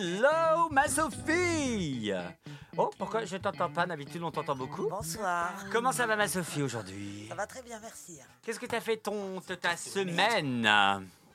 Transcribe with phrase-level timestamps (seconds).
[0.00, 2.12] Hello, ma Sophie
[2.76, 4.88] Oh, pourquoi je t'entends pas D'habitude, on t'entend beaucoup.
[4.88, 5.52] Bonsoir.
[5.72, 7.26] Comment ça va, ma Sophie, aujourd'hui?
[7.28, 8.20] Ça va très bien, merci.
[8.42, 10.64] Qu'est-ce que t'as fait ton, de ta semaine?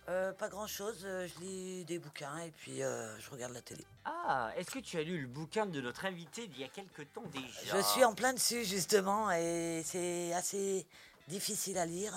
[0.08, 3.84] Euh, pas grand chose, je lis des bouquins et puis euh, je regarde la télé.
[4.06, 7.02] Ah, est-ce que tu as lu le bouquin de notre invité d'il y a quelque
[7.02, 7.78] temps déjà?
[7.78, 10.88] Je suis en plein dessus justement et c'est assez
[11.28, 12.14] difficile à lire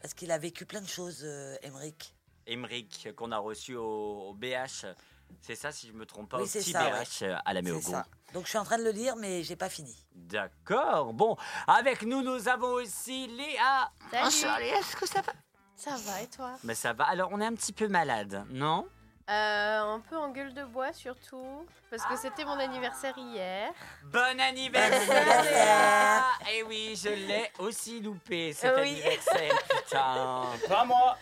[0.00, 2.14] parce qu'il a vécu plein de choses, euh, Emmerich.
[2.46, 4.86] Emmerich, qu'on a reçu au, au BH.
[5.40, 7.60] C'est ça, si je me trompe pas, Oui, au c'est petit ça, BH à la
[7.60, 7.80] C'est Méogon.
[7.90, 8.04] ça.
[8.34, 9.96] Donc je suis en train de le lire mais j'ai pas fini.
[10.14, 11.12] D'accord.
[11.12, 11.36] Bon,
[11.66, 13.90] avec nous, nous avons aussi Léa.
[14.10, 14.62] Salut.
[14.64, 15.32] Léa, est-ce que ça va?
[15.76, 16.52] Ça va et toi?
[16.64, 17.04] Mais ça va.
[17.04, 18.86] Alors, on est un petit peu malade, non?
[19.30, 23.72] Euh, Un peu en gueule de bois surtout, parce que c'était mon anniversaire hier.
[24.04, 25.42] Bon anniversaire.
[25.44, 28.90] Léa Eh oui, je l'ai aussi loupé cet Oui.
[28.90, 31.16] anniversaire, putain Pas moi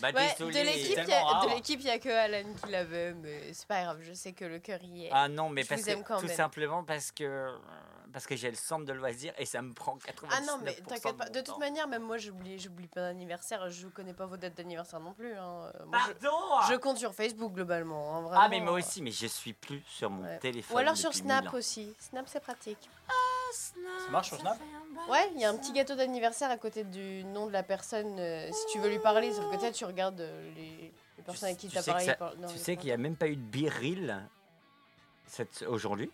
[0.00, 1.46] Bah Ouais, désolé de l'équipe, il y tellement a- rare.
[1.46, 4.32] de l'équipe, il y a que Alan qui l'avait, mais c'est pas grave, je sais
[4.32, 5.10] que le cœur y est.
[5.12, 6.36] Ah non, mais Je parce que, tout même.
[6.36, 7.54] simplement parce que
[8.12, 10.74] parce que j'ai le centre de loisirs et ça me prend 99% Ah non, mais
[10.74, 11.28] t'inquiète pas.
[11.28, 11.58] De toute temps.
[11.58, 13.70] manière, même moi, j'oublie, j'oublie pas d'anniversaire.
[13.70, 15.32] Je connais pas vos dates d'anniversaire non plus.
[15.34, 15.70] hein.
[15.78, 16.36] Euh, moi, Pardon
[16.68, 18.16] je compte sur Facebook globalement.
[18.16, 20.38] hein, Ah mais moi aussi, mais je suis plus sur mon Ouais.
[20.40, 21.94] téléphone Ou alors sur Snap aussi.
[22.00, 22.88] Snap, c'est pratique.
[23.52, 24.58] Ça marche sur Snap
[25.08, 28.16] Ouais, il y a un petit gâteau d'anniversaire à côté du nom de la personne.
[28.18, 31.48] euh, si tu veux lui parler, sauf que peut-être tu regardes euh, les, les personnes
[31.48, 32.04] avec qui tu sais que parlé.
[32.06, 34.16] ça- par- non, Tu sais qu'il n'y a même pas eu de biril
[35.26, 35.62] cette...
[35.62, 36.10] aujourd'hui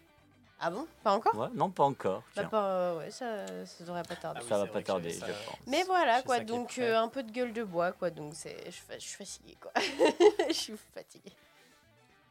[0.60, 0.86] Ah bon?
[1.02, 1.34] Pas encore?
[1.34, 2.20] Ouais, Non, pas encore.
[2.34, 2.48] Bah, tiens.
[2.48, 4.40] pas, euh, ouais, ça, ça devrait pas tarder.
[4.40, 5.56] Ah oui, ça va c'est pas vrai que tarder, je pense.
[5.66, 6.82] Mais voilà, C'est quoi, ça qui est donc prêt.
[6.82, 9.16] euh, un peu de gueule de bois, quoi, donc c'est, je, suis fa- je suis
[9.16, 9.72] fatiguée, quoi.
[10.48, 11.32] je suis fatiguée.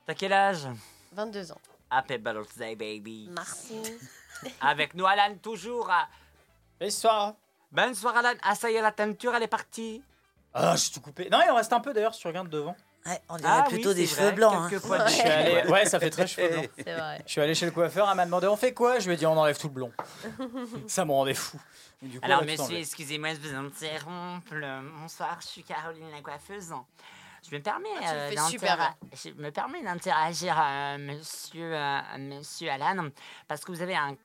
[0.06, 0.68] T'as quel âge?
[1.12, 1.58] 22 ans.
[1.90, 3.30] Happy birthday, baby.
[3.34, 3.82] Merci.
[4.62, 5.90] Avec nous, Alan, toujours.
[5.90, 6.08] à-
[6.82, 7.34] Histoire
[7.72, 8.34] Bonsoir, Alan.
[8.44, 10.02] Ah, ça y est, la teinture, elle est partie.
[10.54, 11.30] Ah, j'ai tout coupé.
[11.30, 12.76] Non, il en reste un peu d'ailleurs si tu regardes devant.
[13.06, 14.74] Ouais, on dirait Ah plutôt oui, des c'est cheveux vrai, blancs.
[14.74, 14.80] hein.
[14.82, 15.08] poils de.
[15.10, 15.70] Je suis allé...
[15.70, 16.70] Ouais, ça fait très cheveux blancs.
[16.78, 17.22] C'est vrai.
[17.26, 18.98] Je suis allé chez le coiffeur, elle m'a demandé on fait quoi?
[19.00, 19.92] Je lui ai dit on enlève tout le blond.
[20.88, 21.60] ça me rendait fou.
[22.04, 22.80] Et du coup, Alors, on a tout monsieur, enlevé.
[22.80, 24.54] excusez-moi de vous interrompre.
[25.02, 26.74] Bonsoir, je suis Caroline la coiffeuse.
[27.50, 28.30] Je me permets, Ah, euh,
[29.14, 33.10] je me permets d'interagir, euh, monsieur, euh, monsieur Alan,
[33.48, 34.16] parce que vous avez un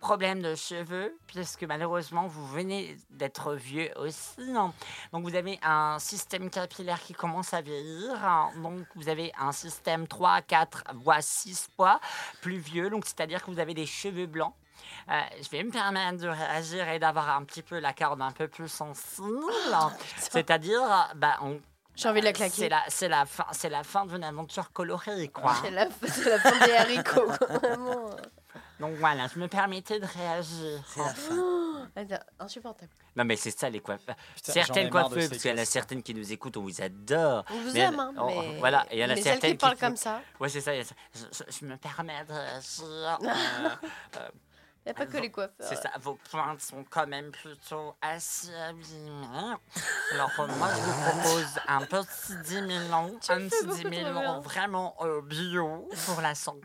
[0.00, 4.40] problème de cheveux, puisque malheureusement vous venez d'être vieux aussi.
[4.56, 4.72] hein.
[5.12, 8.12] Donc vous avez un système capillaire qui commence à vieillir.
[8.24, 8.50] hein.
[8.56, 12.00] Donc vous avez un système 3, 4, voire 6 fois
[12.40, 12.90] plus vieux.
[12.90, 14.54] Donc c'est-à-dire que vous avez des cheveux blancs.
[15.08, 18.32] Euh, je vais me permettre de réagir et d'avoir un petit peu la corde un
[18.32, 19.28] peu plus sensible.
[20.18, 20.82] C'est-à-dire,
[21.14, 21.60] bah, on-
[21.94, 22.68] J'ai envie de la c'est claquer.
[22.68, 25.54] la, c'est la fin, c'est la fin d'une aventure colorée, quoi.
[25.62, 28.10] C'est la, c'est la fin des haricots, quoi, vraiment.
[28.80, 30.82] Donc voilà, je me permettais de réagir.
[30.88, 31.34] C'est la fin.
[31.38, 32.90] Oh, attends, insupportable.
[33.14, 34.16] Non mais c'est ça les coiffeurs.
[34.42, 37.44] Certaines coiffeuses, parce qu'il y en a certaines qui nous écoutent, on vous adore.
[37.50, 38.58] On vous Mais- aime, hein, oh, mais...
[38.58, 40.62] voilà, il y en a mais celles certaines qui qui parlent comme ça, Ouais, c'est
[40.62, 40.72] ça.
[40.74, 40.82] Je,
[41.14, 43.18] je- je me permets de réagir.
[44.16, 44.28] euh,
[44.84, 45.54] il n'y a pas que les coiffeurs.
[45.60, 49.56] c'est ça, vos pointes sont quand même plutôt assez abîmées.
[50.12, 53.64] Alors euh, moi, je vous propose un petit 10 000 ans, Tu un petit fais
[53.66, 54.40] beaucoup 10 000 trop ans bien.
[54.40, 56.58] vraiment euh, bio pour la santé.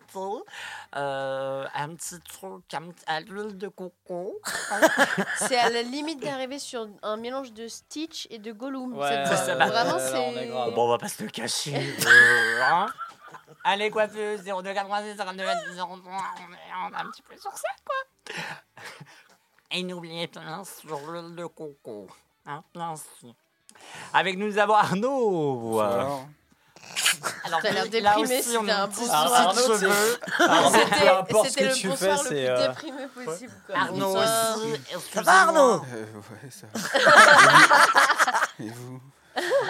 [0.95, 4.41] Euh, un petit truc un- à l'huile de coco.
[5.37, 8.97] C'est à la limite d'arriver sur un mélange de Stitch et de Gollum.
[8.97, 9.55] Ouais, ça.
[9.55, 10.47] Vraiment, c'est...
[10.73, 11.75] Bon, on va pas se le cacher.
[12.07, 12.87] euh, hein.
[13.69, 18.35] Allez, coiffeuse, 02 86 52 23, on est- un petit peu sur ça, quoi.
[19.71, 22.07] Et n'oubliez pas, sur l'huile de coco.
[22.45, 23.35] Hein, merci.
[24.13, 25.79] Avec nous, nous avons Arnaud.
[25.81, 26.25] Alors,
[27.43, 29.33] Alors, T'as l'air là déprimé, c'était a un bonsoir.
[29.33, 30.19] Arnaud, cheveux.
[30.39, 32.29] Arnaud, peu C'était importe ce que le tu bonsoir fais, le c'est.
[32.29, 33.53] plus euh, déprimé possible.
[33.65, 33.75] quoi.
[33.75, 34.57] Arnaud Bonsoir.
[34.57, 34.81] aussi.
[35.13, 35.81] Ça va Arnaud?
[35.93, 38.39] Euh, ouais, ça va.
[38.63, 39.01] Et vous?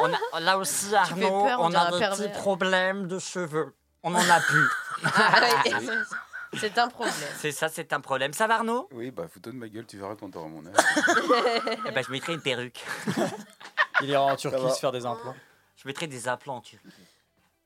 [0.02, 2.32] On a, là aussi, Arnaud, peur, on on dirait a un des petits pervers.
[2.34, 3.76] problèmes de cheveux.
[4.04, 4.68] On n'en a plus.
[6.54, 7.14] C'est un problème.
[7.38, 8.32] C'est ça, c'est un problème.
[8.34, 8.88] Ça va, Arnaud?
[8.92, 10.76] Oui, bah, photo de ma gueule, tu verras quand t'auras mon âge.
[11.88, 12.84] Eh ben, je mettrai une perruque.
[14.02, 15.36] Il ira en Turquie se faire des implants.
[15.76, 16.88] Je mettrai des implants en Turquie.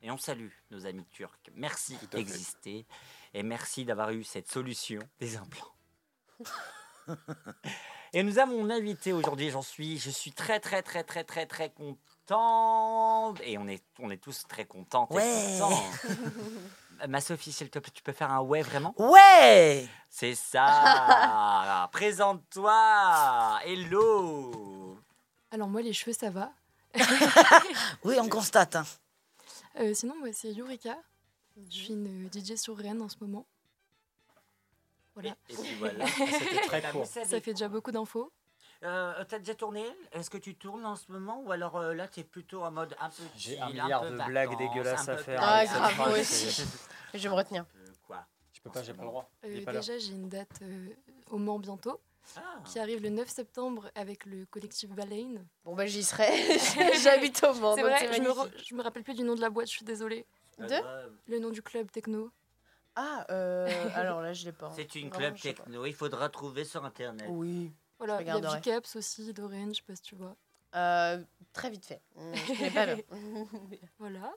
[0.01, 1.51] Et on salue nos amis turcs.
[1.55, 2.85] Merci d'exister.
[3.33, 5.73] Et merci d'avoir eu cette solution des implants.
[8.13, 9.51] Et nous avons un invité aujourd'hui.
[9.51, 11.69] J'en suis, je suis très, très, très, très, très, très
[12.31, 13.33] content.
[13.43, 15.07] Et on est, on est tous très contents.
[15.11, 15.59] Ouais.
[17.07, 18.93] Ma Sophie, s'il te plaît, tu peux faire un ouais vraiment?
[18.97, 24.97] Ouais C'est ça Présente-toi Hello
[25.49, 26.51] Alors moi, les cheveux, ça va.
[28.03, 28.75] Oui, on constate.
[28.75, 28.85] hein.
[29.79, 30.97] Euh, sinon, moi, c'est Yurika.
[31.57, 33.45] Je suis une euh, DJ sur Rennes en ce moment.
[35.15, 35.35] Voilà.
[35.49, 36.05] Et, et puis voilà.
[36.07, 37.05] C'était très court.
[37.05, 38.31] Ça fait déjà beaucoup d'infos.
[38.83, 41.41] Euh, T'as déjà tourné Est-ce que tu tournes en ce moment?
[41.45, 44.23] Ou alors euh, là t'es plutôt en mode un peu J'ai un milliard peu de
[44.25, 46.63] blagues dégueulasses à faire Ah, grave, moi aussi.
[47.13, 47.65] Je vais me retenir.
[47.75, 48.25] Euh, quoi?
[48.53, 49.29] Je peux pas, j'ai pas le droit.
[49.45, 50.61] Euh, pas déjà, j'ai une date
[51.29, 51.99] au Mans bientôt,
[52.37, 52.41] Ah.
[52.65, 55.45] qui arrive le 9 septembre avec le collectif Baleine.
[55.65, 56.29] Bon, bah, j'y serai.
[57.03, 57.75] J'habite au Mans.
[57.75, 58.35] c'est vrai, je me, magnifique.
[58.57, 60.25] re- je me rappelle plus du nom de la boîte, je suis désolée.
[60.57, 60.75] De.
[61.27, 62.31] Le nom du club techno.
[62.95, 64.71] Ah, euh, alors là, je l'ai pas.
[64.75, 67.27] C'est une Vraiment, club techno, il faudra trouver sur internet.
[67.29, 67.71] Oui.
[68.01, 68.55] Voilà, il y a.
[68.55, 70.35] V-Caps aussi, d'Orange, je sais pas si tu vois.
[70.73, 72.01] Euh, très vite fait.
[72.17, 72.95] Je pas.
[73.99, 74.33] Voilà.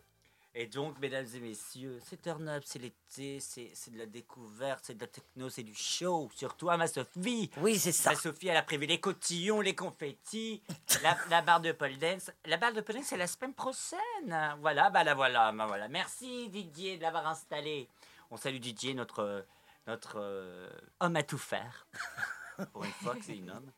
[0.54, 4.84] Et donc, mesdames et messieurs, c'est turn up, c'est l'été, c'est c'est de la découverte,
[4.84, 6.28] c'est de la techno, c'est du show.
[6.34, 7.50] Surtout à ma Sophie.
[7.56, 8.10] Oui, c'est ça.
[8.10, 10.62] Ma Sophie, elle a prévu les cotillons, les confettis,
[11.02, 12.30] la, la barre de pole dance.
[12.44, 14.54] La barre de pole dance, c'est la semaine prochaine.
[14.60, 15.88] Voilà, bah la voilà, bah voilà.
[15.88, 17.88] Merci Didier de l'avoir installé.
[18.30, 19.46] On salue Didier, notre,
[19.86, 20.68] notre euh,
[21.00, 21.86] homme à tout faire.
[22.72, 23.70] Pour une fois que c'est une homme.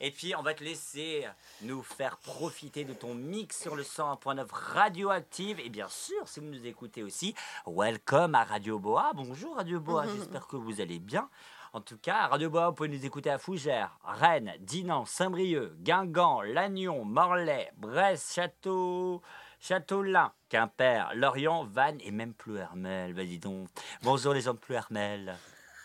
[0.00, 1.26] Et puis, on va te laisser
[1.62, 5.58] nous faire profiter de ton mix sur le 100.9 radioactive.
[5.58, 7.34] Et bien sûr, si vous nous écoutez aussi,
[7.66, 9.10] welcome à Radio Boa.
[9.14, 11.28] Bonjour Radio Boa, j'espère que vous allez bien.
[11.72, 15.72] En tout cas, à Radio Boa, vous pouvez nous écouter à Fougères, Rennes, Dinan, Saint-Brieuc,
[15.82, 19.20] Guingamp, Lannion, Morlaix, Brest, Château,
[19.60, 23.14] Châteaulin, Quimper, Lorient, Vannes et même Plouermel.
[23.14, 23.68] Vas-y donc.
[24.02, 25.36] Bonjour les gens de Plouermel.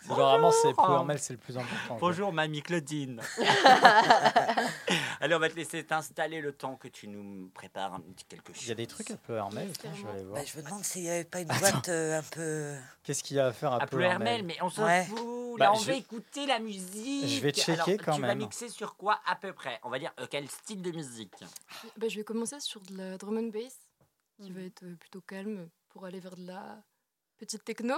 [0.08, 0.86] Généralement, c'est Bonjour.
[0.86, 1.98] Plouermel, c'est le plus important.
[2.00, 3.22] Bonjour mamie Claudine.
[5.22, 8.54] Allez, on va te laisser t'installer le temps que tu nous prépares un petit quelque
[8.54, 8.64] chose.
[8.64, 10.36] Il y a des trucs à Plouermel, tiens, je vais aller voir.
[10.42, 12.76] Bah, je me demande s'il n'y avait pas une boîte euh, un peu.
[13.04, 15.06] Qu'est-ce qu'il y a à faire à à Plouermel, Plouermel mais on s'en Ouais.
[15.06, 15.58] fout.
[15.58, 17.28] Bah, Là, on je- veut écouter la musique.
[17.28, 18.40] Je vais checker Alors, quand tu vas même.
[18.40, 19.80] mixer sur quoi à peu près?
[19.84, 21.34] On va dire euh, quel style de musique?
[21.98, 23.76] Bah, je vais commencer sur de la drum and bass,
[24.42, 24.58] qui Mhm.
[24.58, 26.82] va être euh, plutôt calme, pour aller vers de la
[27.38, 27.96] petite techno,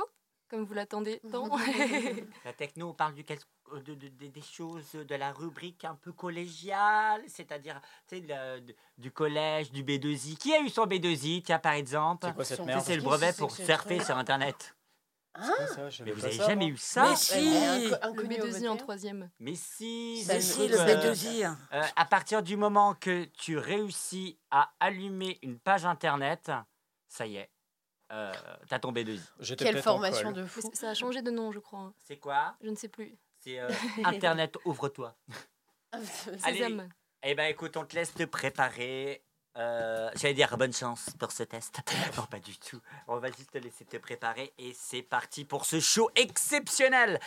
[0.49, 1.49] comme vous l'attendez tant.
[2.45, 3.23] La techno, on parle du
[3.73, 7.81] euh, de- de- de- des choses de la rubrique un peu collégiale, c'est-à-dire
[8.97, 10.37] du collège, du B2I.
[10.37, 12.85] Qui a eu son B2I, tiens, par exemple C'est quoi cette Son- Tu sais, merde
[12.85, 14.75] C'est le brevet pour surfer sur Internet.
[15.33, 15.89] Quoi ça?
[16.05, 16.73] Mais vous pas avez ça, jamais moi.
[16.73, 17.33] eu ça Mais si.
[17.33, 19.29] Ouais, un- un le connu au B2I en troisième.
[19.39, 21.43] Mais si, Ça Mais si, le euh, B2I.
[21.43, 21.57] hein.
[21.73, 26.51] Euh, à partir du moment que tu réussis à allumer une page internet,
[27.09, 27.49] ça y est,
[28.11, 28.31] euh,
[28.69, 29.19] t'as ton B2I.
[29.39, 30.61] J'étais Quelle formation de fou.
[30.73, 31.93] ça a changé de nom, je crois.
[31.97, 33.17] C'est quoi Je ne sais plus.
[33.39, 33.69] C'est euh,
[34.03, 35.15] Internet, ouvre-toi.
[36.43, 36.77] Allez.
[37.23, 39.23] Eh ben écoute, on te laisse te préparer.
[39.57, 41.79] Euh, J'allais dire bonne chance pour ce test.
[42.17, 42.79] Non, pas du tout.
[43.07, 47.19] On va juste te laisser te préparer et c'est parti pour ce show exceptionnel.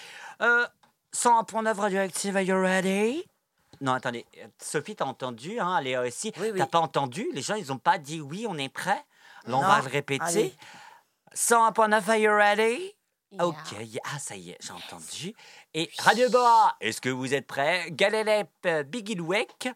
[0.43, 0.67] Euh,
[1.15, 3.25] 101.9 Radioactive, are you ready?
[3.81, 4.27] Non, attendez.
[4.61, 5.75] Sophie, t'as entendu, hein?
[5.75, 6.33] Allez, aussi.
[6.39, 6.59] Oui, oui.
[6.59, 7.29] T'as pas entendu?
[7.33, 9.05] Les gens, ils ont pas dit oui, on est prêt?
[9.49, 10.23] Là, on va le répéter.
[10.23, 10.55] Allez.
[11.35, 12.95] 101.9, are you ready?
[13.31, 13.47] Yeah.
[13.47, 14.01] Ok, yeah.
[14.05, 15.35] ah ça y est, j'ai entendu.
[15.75, 17.91] Et Radio Boa, est-ce que vous êtes prêts?
[17.91, 19.69] Galelep, euh, Bigilwek,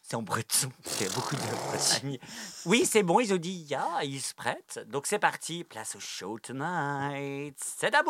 [0.00, 2.18] c'est en breton, il y a beaucoup de Bretagne.
[2.66, 4.80] Oui, c'est bon, ils ont dit ya, ils se prêtent.
[4.88, 7.56] Donc c'est parti, place au show tonight.
[7.58, 8.02] C'est à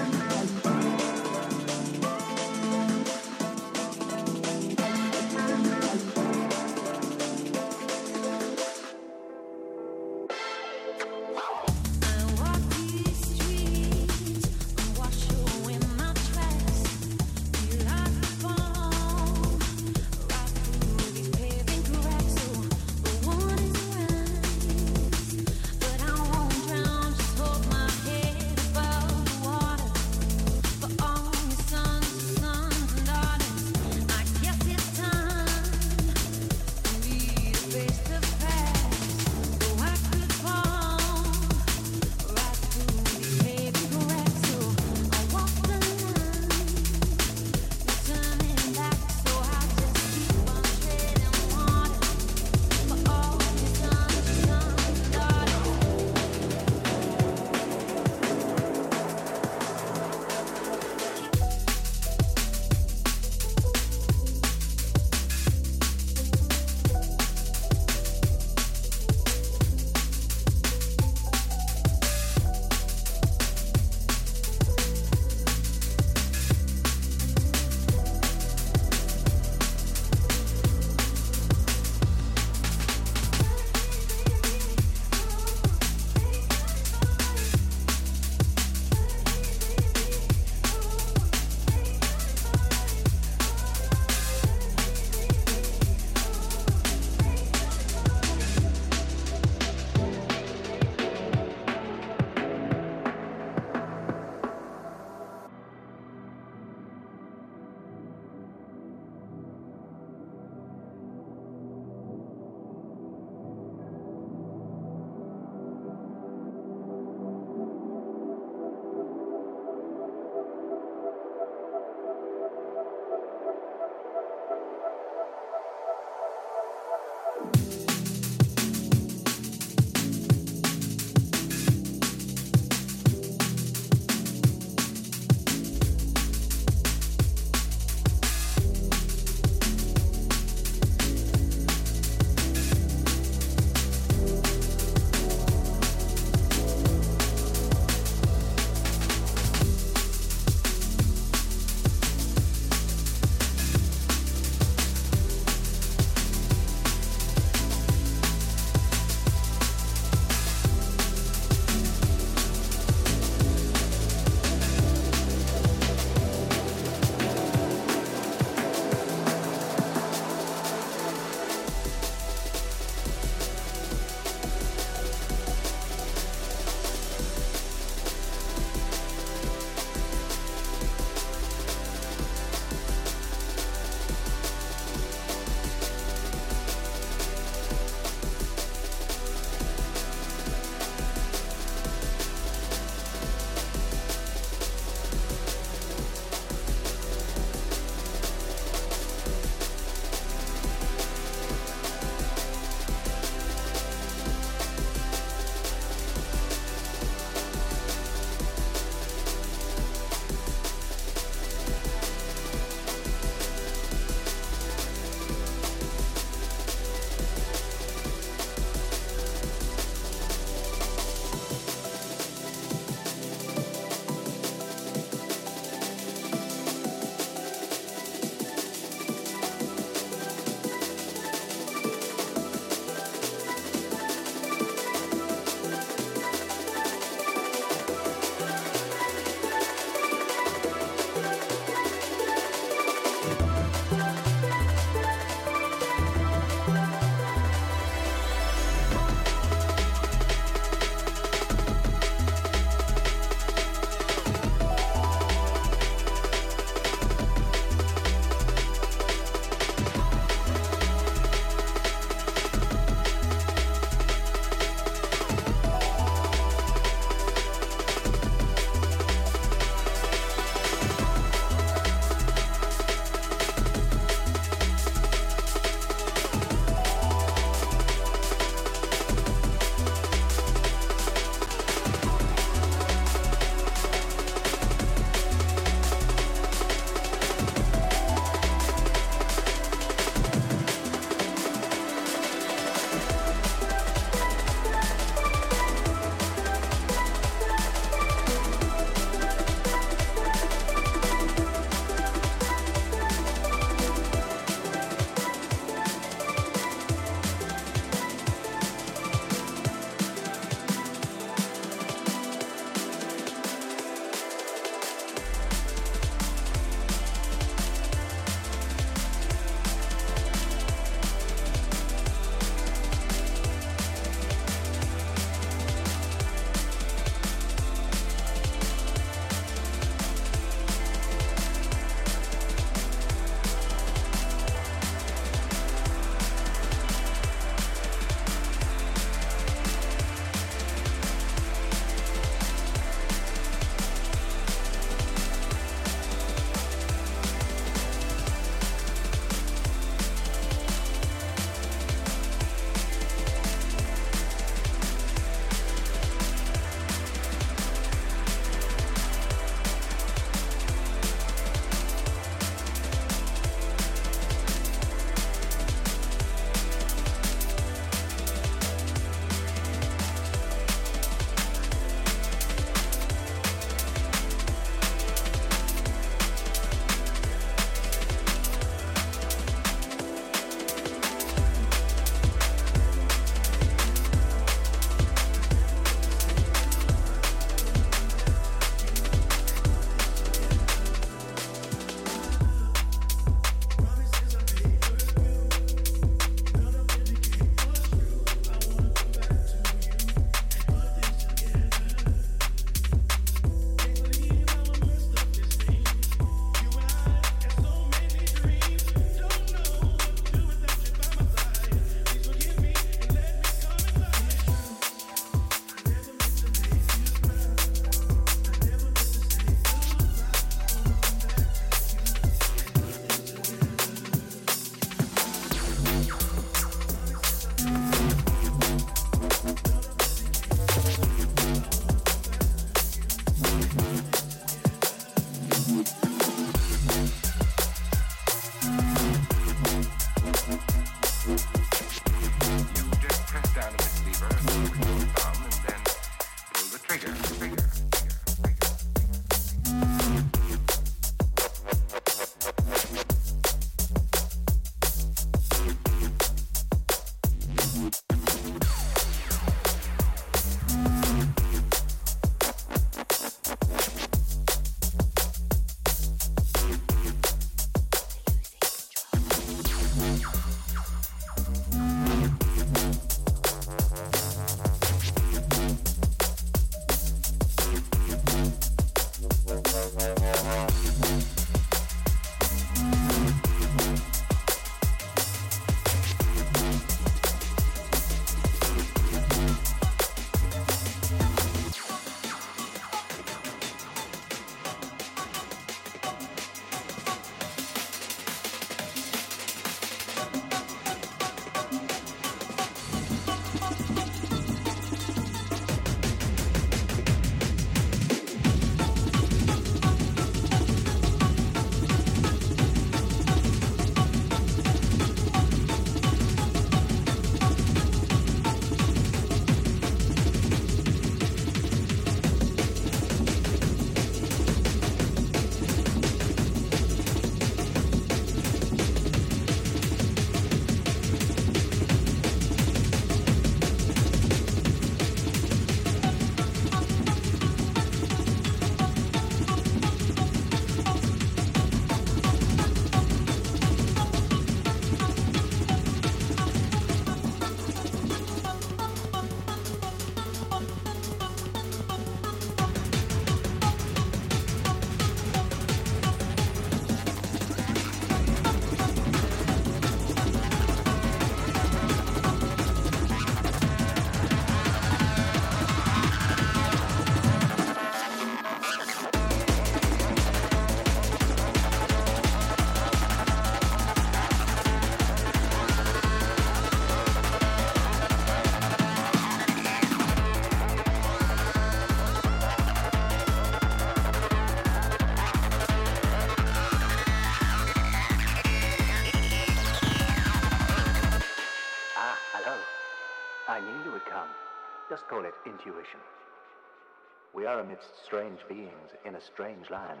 [597.46, 600.00] We are amidst strange beings in a strange land.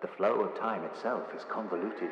[0.00, 2.08] The flow of time itself is convoluted.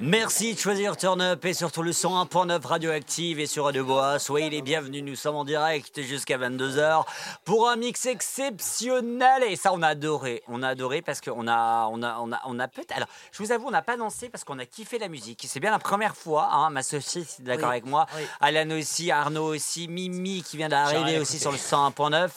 [0.00, 4.18] Merci de choisir Turn Up et surtout le 101.9 Radioactive et sur Radio Bois.
[4.18, 7.04] Soyez les bienvenus, nous sommes en direct jusqu'à 22h
[7.44, 9.44] pour un mix exceptionnel.
[9.44, 10.42] Et ça, on a adoré.
[10.48, 12.92] On a adoré parce qu'on a, on a, on a, on a peut-être.
[12.96, 15.44] Alors, je vous avoue, on n'a pas dansé parce qu'on a kiffé la musique.
[15.48, 18.06] C'est bien la première fois, hein, ma Sophie, est d'accord Oui, avec moi.
[18.16, 18.22] oui.
[18.40, 22.28] Alan aussi, Arnaud aussi, Mimi qui vient d'arriver aussi sur le 101.9.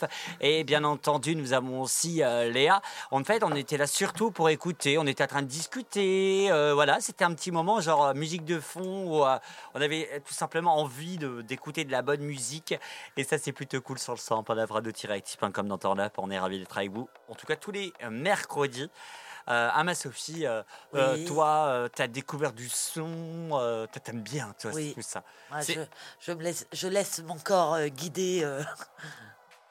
[0.42, 2.82] Et bien entendu, nous avons aussi euh, Léa.
[3.12, 4.98] En fait, on était là surtout pour écouter.
[5.00, 6.50] On était en train de discuter.
[6.52, 9.40] euh, voilà, c'était un petit moment genre euh, musique de fond où euh,
[9.74, 12.76] on avait tout simplement envie d'écouter de, la bonne musique.
[13.18, 16.14] Et ça, c'est plutôt cool sur le 101.9 radio-active.com dans Turn Up.
[16.20, 17.10] On est ravis d'être avec vous.
[17.30, 18.92] En tout cas, tous les euh, mercredis.
[19.50, 20.62] Euh, ah ma Sophie, euh,
[20.94, 24.90] euh, toi, tu as découvert du son, euh, toi, t'aimes bien, toi, Oui.
[24.90, 25.24] c'est tout ça.
[25.50, 25.80] Moi, je,
[26.20, 28.62] je me laisse, je laisse mon corps euh, guider euh,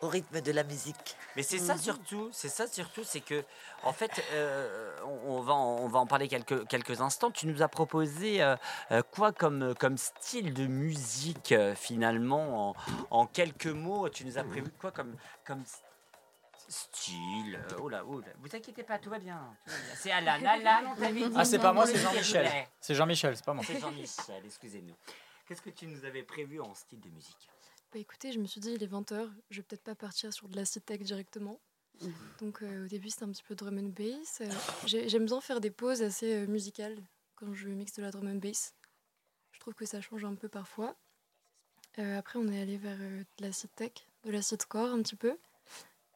[0.00, 1.16] au rythme de la musique.
[1.36, 3.44] Mais c'est ça surtout, c'est ça surtout, c'est que
[3.82, 7.30] en fait, euh, on, va en, on va en parler quelques quelques instants.
[7.30, 8.56] Tu nous as proposé euh,
[8.90, 12.74] euh, quoi comme comme style de musique euh, finalement en,
[13.10, 14.08] en quelques mots?
[14.08, 15.62] Tu nous as prévu quoi comme comme
[16.68, 17.60] style?
[17.80, 18.28] Oh là, oh là.
[18.40, 19.40] Vous inquiétez pas, tout va bien.
[19.94, 21.34] C'est Alan, Alan, on t'avait dit.
[21.36, 22.50] Ah, c'est pas moi, c'est Jean-Michel.
[22.80, 23.64] C'est Jean-Michel, c'est pas moi.
[23.66, 24.94] C'est Jean-Michel, excusez-nous.
[25.46, 27.48] Qu'est-ce que tu nous avais prévu en style de musique?
[27.92, 30.48] Bah écoutez, je me suis dit, il est 20h, je vais peut-être pas partir sur
[30.48, 31.60] de l'acid tech directement.
[32.40, 34.40] Donc euh, au début, c'était un petit peu drum and bass.
[34.42, 34.48] Euh,
[34.84, 36.98] j'ai- J'aime bien faire des pauses assez euh, musicales
[37.36, 38.74] quand je mixe de la drum and bass.
[39.52, 40.94] Je trouve que ça change un peu parfois.
[41.98, 43.92] Euh, après, on est allé vers euh, de l'acid tech,
[44.24, 45.38] de l'acid core un petit peu.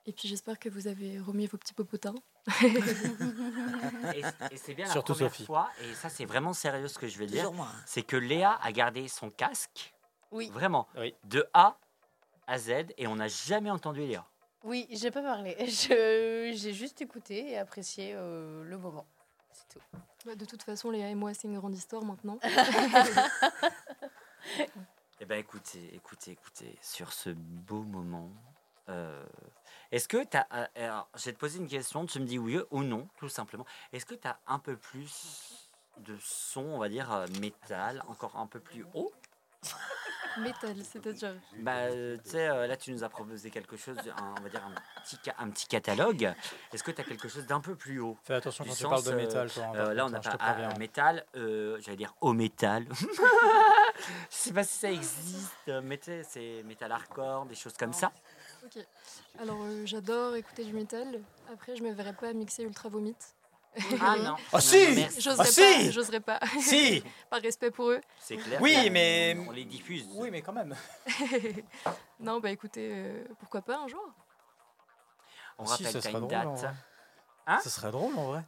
[0.07, 2.15] Et puis j'espère que vous avez remis vos petits popotins.
[2.63, 5.45] Et, et c'est bien la Surtout première Sophie.
[5.47, 7.51] fois, et ça c'est vraiment sérieux ce que je vais dire.
[7.87, 9.95] C'est que Léa a gardé son casque,
[10.33, 11.15] Oui, vraiment, Oui.
[11.25, 11.77] de A
[12.47, 14.25] à Z, et on n'a jamais entendu Léa.
[14.65, 15.57] oui, j'ai pas parlé.
[15.67, 19.07] J'ai juste écouté et apprécié euh, le moment.
[19.53, 19.81] C'est tout.
[20.27, 22.39] Bah, de toute façon, Léa et moi, c'est une grande histoire maintenant.
[25.23, 28.31] Eh ben écoutez, écoutez, écoutez, sur ce beau moment,
[28.89, 29.23] euh,
[29.93, 30.47] est-ce que tu as...
[30.75, 33.67] alors, je vais te poser une question, tu me dis oui ou non, tout simplement.
[33.93, 35.69] Est-ce que tu as un peu plus
[35.99, 39.13] de son, on va dire, euh, métal, encore un peu plus haut?
[40.37, 41.35] Métal, c'est-à-dire.
[41.59, 44.49] Bah, euh, tu sais, euh, là, tu nous as proposé quelque chose, un- on va
[44.49, 46.33] dire un petit, ca- un petit catalogue.
[46.73, 48.17] Est-ce que tu as quelque chose d'un peu plus haut?
[48.23, 49.65] Fais attention Du quand tu parles de euh, métal, toi.
[49.67, 52.87] hein, Euh, Là, on n'a pas un métal, euh, j'allais dire au métal.
[54.31, 57.93] Je sais pas si ça existe, mais tu sais, c'est métal hardcore, des choses comme
[57.93, 58.13] ça.
[58.65, 58.83] Ok.
[59.39, 61.21] Alors, euh, j'adore écouter du métal.
[61.53, 63.17] Après, je me verrais pas mixer Ultra Vomit.
[64.01, 64.35] Ah non.
[64.53, 65.21] Ah, Non, si non, merci.
[65.21, 65.81] J'oserais Ah, pas.
[65.81, 66.41] si J'oserais pas.
[66.61, 68.01] Si Par respect pour eux.
[68.19, 68.61] C'est clair.
[68.61, 70.07] Oui, mais- On les diffuse.
[70.15, 70.75] Oui, mais quand même.
[72.21, 74.05] non, bah écoutez, euh, pourquoi pas un jour?
[75.59, 76.47] On Si, rappelle, ça t'as une drôle, date.
[76.59, 76.71] vrai.
[77.47, 77.61] Hein?
[77.63, 78.45] Ce serait drôle en vrai.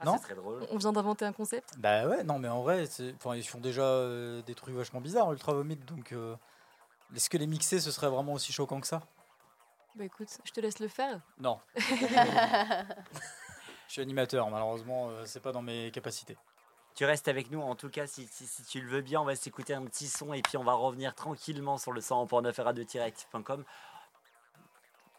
[0.00, 0.16] Ah, Non?
[0.18, 0.66] ça serait drôle.
[0.70, 1.70] On vient d'inventer un concept?
[1.78, 5.00] Bah ouais, non mais en vrai, c'est- enfin, ils font déjà euh, des trucs vachement
[5.00, 6.36] bizarres, Ultra Vomit, donc euh,
[7.14, 9.00] est-ce que les mixer ce serait vraiment aussi choquant que ça?
[9.94, 11.20] Bah écoute, je te laisse le faire.
[11.38, 11.58] Non.
[13.88, 16.36] Je suis animateur, malheureusement, euh, c'est pas dans mes capacités.
[16.94, 19.24] Tu restes avec nous, en tout cas, si, si, si tu le veux bien, on
[19.24, 23.64] va s'écouter un petit son et puis on va revenir tranquillement sur le 100.9 radio-active.com.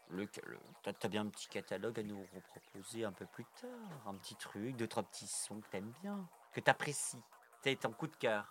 [0.10, 3.70] Le, le- t'as, t'as bien un petit catalogue à nous reproposer un peu plus tard,
[4.08, 7.22] un petit truc, deux, trois petits sons que t'aimes bien, que t'apprécies.
[7.62, 8.46] T'es ton coup de cœur.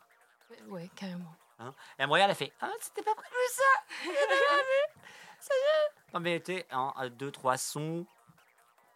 [0.68, 1.34] Ouais, carrément.
[1.58, 1.74] Hein?
[1.98, 3.62] Et elle me regarde, elle fait Ah, c'était pas prévu ça
[4.04, 5.02] J'ai pas prévu.
[5.40, 8.06] Ça y est Non, mais tu sais, un, deux, trois sons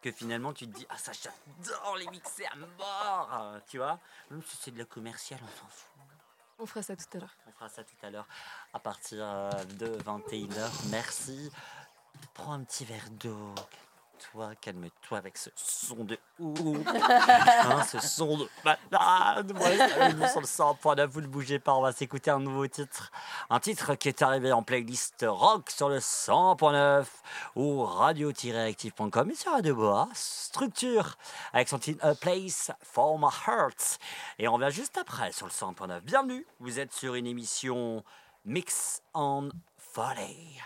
[0.01, 3.99] que finalement tu te dis Ah, ça, j'adore les mixer à mort euh, Tu vois
[4.31, 5.89] Même si c'est de la commerciale, on s'en fout.
[6.59, 7.37] On fera ça tout à l'heure.
[7.47, 8.27] On fera ça tout à l'heure
[8.73, 10.71] à partir euh, de 21h.
[10.91, 11.51] Merci.
[12.35, 13.55] Prends un petit verre d'eau.
[14.33, 16.87] Toi, calme-toi avec ce son de ouf.
[16.91, 19.53] Hein, ce son de malade.
[19.53, 21.75] Ouais, nous sur le 100.9, vous ne bougez pas.
[21.75, 23.11] On va s'écouter un nouveau titre.
[23.49, 27.07] Un titre qui est arrivé en playlist rock sur le 100.9
[27.57, 30.09] ou radio-active.com et sur Radio Boa.
[30.14, 31.16] Structure
[31.53, 33.99] avec son titre A Place for My Heart.
[34.39, 36.01] Et on revient juste après sur le 100.9.
[36.01, 38.05] Bienvenue, vous êtes sur une émission
[38.45, 40.61] Mix on Folly.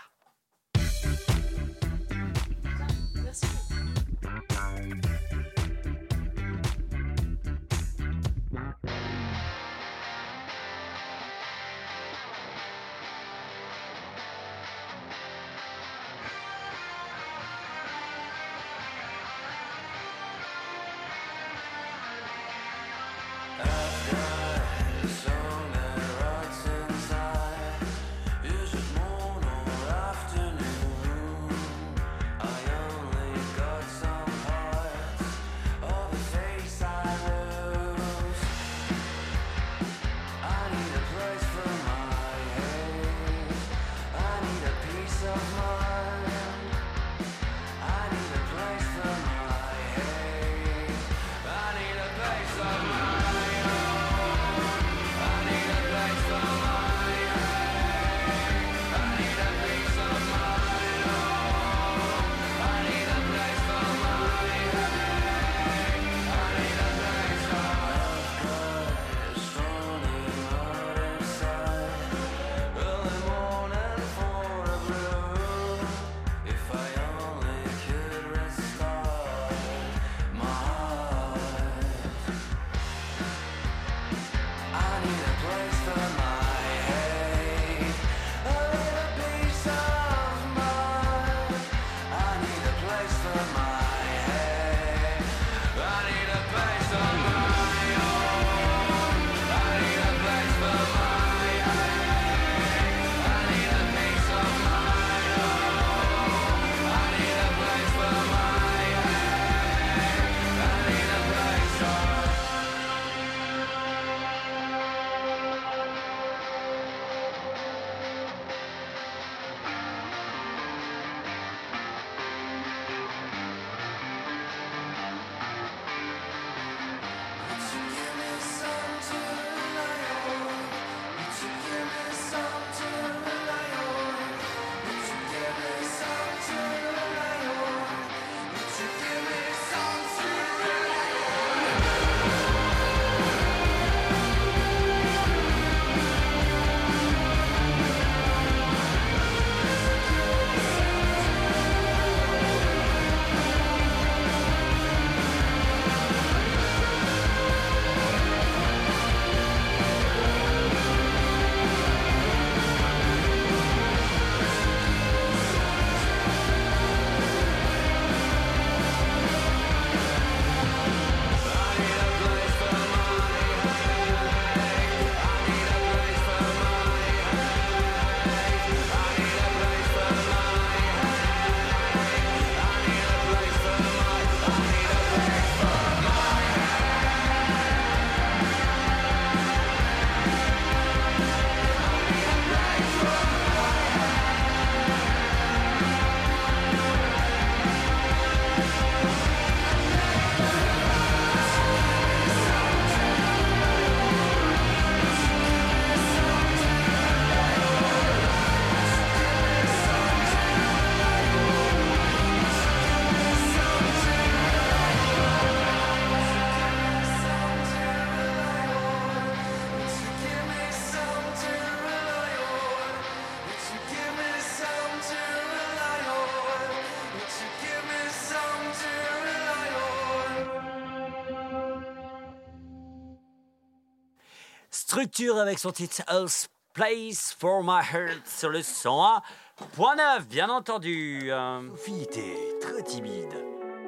[235.17, 241.31] Avec son titre Else Place for My Heart sur le 101.9, bien entendu.
[241.31, 243.33] Euh, Sophie était très timide.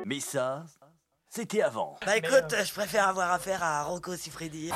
[0.05, 0.63] Mais ça,
[1.30, 1.97] c'était avant.
[2.05, 4.71] Bah écoute, je préfère avoir affaire à Rocco Siffredi.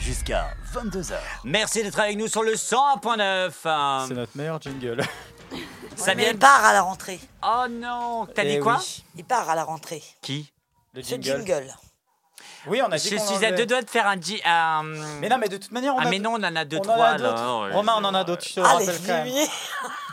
[0.00, 1.14] Jusqu'à 22h.
[1.44, 3.50] Merci d'être avec nous sur le 101.9.
[3.64, 5.02] euh, C'est notre meilleur jingle.
[5.96, 7.20] ça vient il part à la rentrée.
[7.42, 9.02] Oh non, t'as dit Eh quoi oui.
[9.16, 10.02] Il part à la rentrée.
[10.20, 10.52] Qui
[10.92, 11.74] Le Ce jingle.
[12.66, 14.82] Oui, on a dit Je suis à deux doigts de faire un...
[15.20, 16.10] Mais non, mais de toute manière, on ah a.
[16.10, 17.70] mais non, on en a deux, on en trois a.
[17.72, 19.34] Romain, on en a d'autres, je te Ah, rappelle quand même.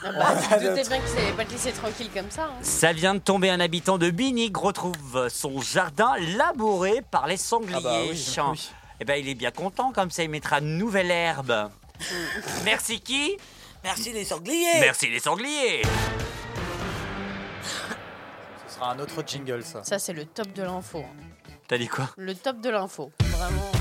[0.06, 2.44] Ah bah, tu bien qu'ils n'allaient pas te laisser tranquille comme ça.
[2.44, 2.54] hein.
[2.62, 7.74] Ça vient de tomber, un habitant de Binic retrouve son jardin labouré par les sangliers.
[7.78, 8.10] Ah bah oui,
[8.52, 8.70] oui.
[9.00, 11.70] Eh ben, il est bien content, comme ça il mettra de nouvelle herbe.
[12.66, 13.38] Merci qui?
[13.84, 15.82] Merci les sangliers Merci les sangliers
[18.68, 19.84] Ce sera un autre jingle, ça.
[19.84, 21.00] Ça, c'est le top de l'info.
[21.00, 21.24] hein.
[21.68, 23.12] T'as dit quoi Le top de l'info.
[23.22, 23.72] Vraiment.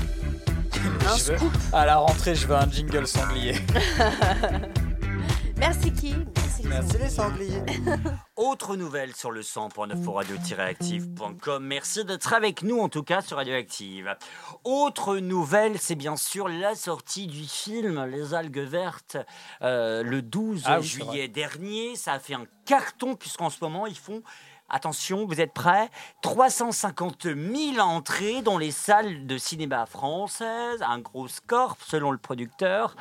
[1.09, 1.51] Un Je veux- scoop.
[1.73, 3.55] À la rentrée, je veux un jingle sanglier.
[5.57, 7.61] Merci qui Merci les Merci les sangliers.
[8.35, 11.65] Autre nouvelle sur le 100.9 pour radio-active.com.
[11.65, 14.15] Merci d'être avec nous en tout cas sur Radioactive.
[14.63, 19.17] Autre nouvelle, c'est bien sûr la sortie du film Les algues vertes
[19.63, 21.95] euh, le 12 Ah oui, juillet dernier.
[21.95, 24.21] Ça a fait un carton puisqu'en ce moment ils font...
[24.69, 25.89] Attention, vous êtes prêts?
[26.21, 32.95] 350 000 entrées dans les salles de cinéma françaises, un gros score selon le producteur.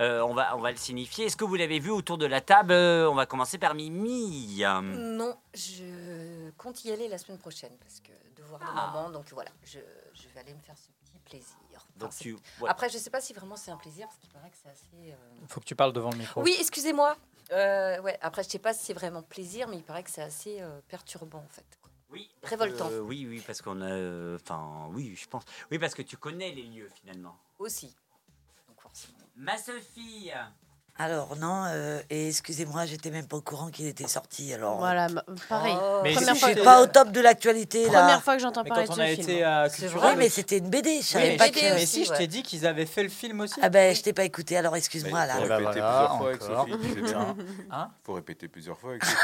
[0.00, 1.26] Euh, on, va, on va le signifier.
[1.26, 2.72] Est-ce que vous l'avez vu autour de la table?
[2.72, 4.62] Euh, On va commencer par Mimi.
[4.82, 8.66] Non, je compte y aller la semaine prochaine parce que de voir Ah.
[8.92, 9.78] le moment, donc voilà, je,
[10.14, 11.46] je vais aller me faire ce petit plaisir.
[11.74, 12.68] Enfin, Donc c'est- tu, ouais.
[12.68, 15.12] Après, je sais pas si vraiment c'est un plaisir parce qu'il paraît que c'est assez.
[15.12, 15.16] euh,
[15.48, 16.42] Faut que tu parles devant le micro.
[16.42, 17.16] Oui, excusez-moi.
[17.52, 20.22] Euh, ouais, après, je sais pas si c'est vraiment plaisir, mais il paraît que c'est
[20.22, 21.64] assez euh, perturbant en fait.
[22.10, 22.90] Oui, Révoltant.
[22.90, 23.90] Euh, oui, oui, parce qu'on a.
[23.90, 25.44] euh, Enfin, oui, je pense.
[25.70, 27.38] Oui, parce que tu connais les lieux finalement.
[27.58, 27.94] Aussi.
[28.68, 29.18] Donc forcément.
[29.36, 30.30] Ma Sophie
[30.98, 34.52] Alors non, euh, et excusez-moi, j'étais même pas au courant qu'il était sorti.
[34.52, 35.06] Alors, Voilà,
[35.48, 35.74] pareil.
[35.80, 36.00] Oh.
[36.04, 38.00] Mais Première fois je que- suis pas au top de l'actualité là.
[38.00, 39.42] Première fois que j'entends Mais parler quand de on a ce été film.
[39.44, 41.64] à C'est Cultura, vrai, Oui, mais c'était une BD, je savais mais, pas BD que.
[41.64, 42.18] mais aussi, si, je ouais.
[42.18, 43.58] t'ai dit qu'ils avaient fait le film aussi.
[43.62, 45.34] Ah ben, je t'ai pas écouté, alors excuse-moi là.
[45.36, 46.66] Faut Eh ben répéter voilà, plusieurs fois avec encore.
[46.68, 46.78] Sophie.
[46.78, 47.36] puis c'est bien.
[47.72, 49.16] Hein Faut répéter plusieurs fois avec Sophie.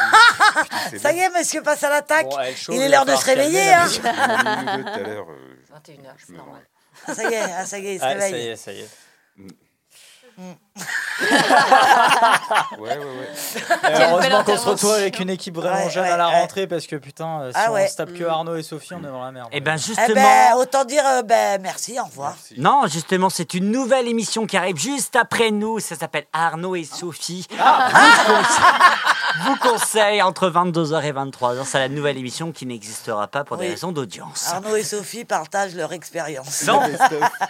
[0.63, 2.29] Putain, c'est Ça y est, monsieur passe à l'attaque.
[2.31, 4.83] Bon, elle chauffe, Il est l'heure de se falloir réveiller, calmer hein.
[4.83, 5.27] tout à l'heure.
[5.29, 6.67] euh, 21h, Je c'est me normal.
[7.07, 8.47] Ah, ça y est, ah, ça y est, il se Ah, ça y réveille.
[8.49, 8.89] est, ça y est.
[12.79, 13.29] Ouais, ouais, ouais.
[13.85, 16.41] heureusement qu'on se retrouve avec une équipe vraiment Ouais, jeune ouais, à la ouais.
[16.41, 17.89] rentrée parce que putain, euh, si Ah on ouais.
[17.89, 19.49] se tape que Arnaud et Sophie, on est dans la merde.
[19.53, 20.15] Eh ben Eh justement.
[20.15, 22.31] ben, autant dire, euh, ben, merci, au revoir.
[22.31, 22.55] Merci.
[22.61, 25.81] Non, justement, c'est une nouvelle émission qui arrive juste après nous.
[25.81, 27.47] Ça s'appelle Arnaud et Sophie.
[27.61, 27.89] Ah.
[27.91, 31.65] Vous, conseille, vous conseille entre 22h et 23h.
[31.65, 34.49] C'est la nouvelle émission qui n'existera pas pour des raisons d'audience.
[34.53, 36.65] Arnaud et Sophie partagent leur expérience.
[36.67, 36.83] Non.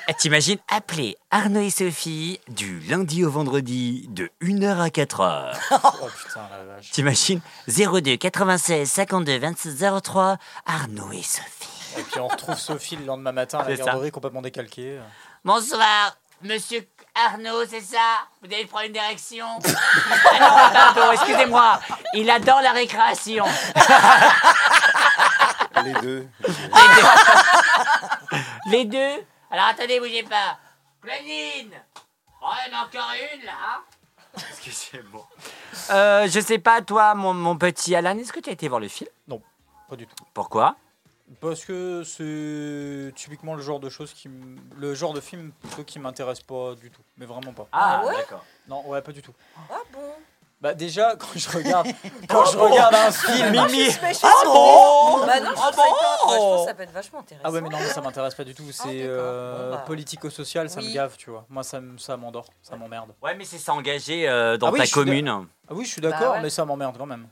[0.08, 5.56] Eh, T'imagines appeler Arnaud et Sophie du lundi au vendredi de 1h à 4h.
[6.00, 6.90] Oh putain, la vache.
[6.90, 7.40] T'imagines?
[7.68, 11.98] 02 96 52 26 03 Arnaud et Sophie.
[11.98, 15.00] Et puis on retrouve Sophie le lendemain matin à la garderie complètement décalquée.
[15.44, 18.18] Bonsoir, monsieur Arnaud, c'est ça?
[18.42, 21.80] Vous avez le problème d'érection Ah non, pardon, excusez-moi.
[22.14, 23.44] Il adore la récréation.
[25.84, 26.28] Les deux.
[28.70, 30.58] Les deux Alors attendez, bougez pas.
[31.02, 31.70] Claudine
[32.51, 33.82] Oh, il y en a encore une là hein
[34.51, 35.28] Excusez-moi.
[35.90, 38.80] Euh, je sais pas, toi, mon, mon petit Alan, est-ce que tu as été voir
[38.80, 39.11] le film?
[39.88, 40.14] Pas du tout.
[40.34, 40.76] Pourquoi?
[41.40, 45.82] Parce que c'est typiquement le genre de choses qui, m- le genre de film plutôt
[45.84, 47.68] qui m'intéresse pas du tout, mais vraiment pas.
[47.72, 48.16] Ah, ouais?
[48.16, 48.44] d'accord.
[48.66, 49.34] Non, ouais, pas du tout.
[49.70, 50.12] Ah bon?
[50.61, 51.86] Bah déjà quand je regarde,
[52.28, 53.88] quand je regarde un film, Mimi
[54.22, 57.20] Ah bon Bah non, je trouve ça hyper- je pense que ça peut être vachement
[57.20, 57.44] intéressant.
[57.48, 58.64] Ah ouais mais non mais ça m'intéresse pas du tout.
[58.72, 59.14] C'est d'accord.
[59.20, 59.84] euh, Bon, bah.
[59.86, 60.92] politico-social, ça me Oui.
[60.92, 61.44] gave, tu vois.
[61.48, 63.14] Moi ça, m- ça m'endort, ça m'emmerde.
[63.22, 65.28] Ouais, mais c'est s'engager euh, dans Ah oui, ta je suis commune.
[65.28, 65.40] Ah
[65.74, 66.40] oui, je suis d'accord, ouais.
[66.42, 67.28] mais ça m'emmerde quand même.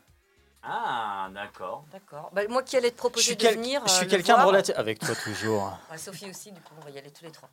[0.68, 1.84] Ah, d'accord.
[1.92, 2.30] D'accord.
[2.32, 3.80] Bah, moi qui allais te Je proposer suis, de quel- venir.
[3.86, 4.74] je euh, suis le quelqu'un de relatif.
[4.76, 5.78] Avec toi toujours.
[5.90, 7.48] Ouais, Sophie aussi, du coup, on va y aller tous les trois.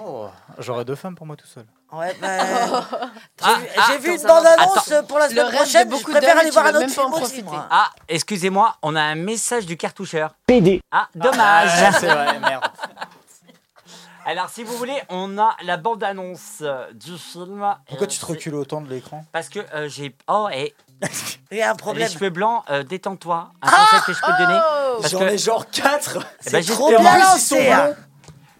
[0.00, 0.28] Oh,
[0.58, 1.64] j'aurais deux femmes pour moi tout seul.
[1.92, 5.88] Ouais, j'ai Ah, vu- ah, j'ai vu une bande-annonce pour la semaine prochaine.
[5.88, 7.66] Je beaucoup préfère aller voir un autre film aussi, moi.
[7.70, 10.34] Ah, excusez-moi, on a un message du cartoucheur.
[10.46, 10.80] PD.
[10.90, 11.70] Ah, dommage.
[11.72, 12.64] Ah, c'est vrai, merde.
[14.26, 17.62] Alors, si vous voulez, on a la bande-annonce euh, du film.
[17.86, 19.24] Pourquoi Euh, tu te c'est- recules autant de l'écran?
[19.32, 20.16] Parce que euh, j'ai.
[20.28, 20.74] Oh, et
[21.52, 22.08] Il y a un les problème.
[22.08, 23.50] cheveux blancs, euh, détends-toi.
[23.60, 24.58] Un conseil que je peux te donner.
[24.64, 27.54] Oh Parce J'en que- ai genre 4 Eh ben, C'est trop justement, bien ils sont
[27.56, 27.70] lancé.
[27.70, 27.94] hein.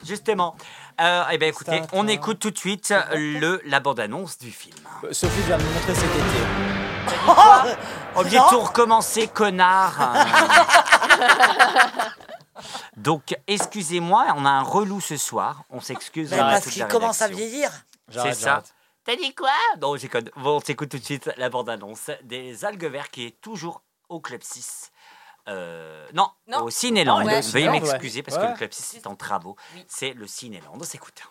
[0.04, 0.54] Justement.
[1.00, 4.76] Euh, eh bien, écoutez, on écoute tout de suite euh, le, la bande-annonce du film.
[5.10, 6.20] Sophie vient de me montrer cet été.
[8.16, 10.14] Au lieu de tout recommencer, connard.
[12.96, 15.64] Donc, excusez-moi, on a un relou ce soir.
[15.70, 16.30] On s'excuse.
[16.30, 17.70] Mais à parce qu'il commence à vieillir.
[18.10, 18.62] C'est ça.
[19.04, 19.50] T'as dit quoi?
[19.80, 20.30] Non, code.
[20.36, 24.20] Bon, on s'écoute tout de suite la bande-annonce des algues verts qui est toujours au
[24.20, 24.92] Club 6.
[25.48, 26.62] Euh, non, Non.
[26.62, 27.24] au Cinéland.
[27.24, 27.40] Ouais.
[27.40, 29.56] Veuillez m'excuser parce que le Club 6 est en travaux.
[29.74, 29.84] Oui.
[29.88, 30.72] C'est le Cinéland.
[30.74, 31.22] On s'écoute.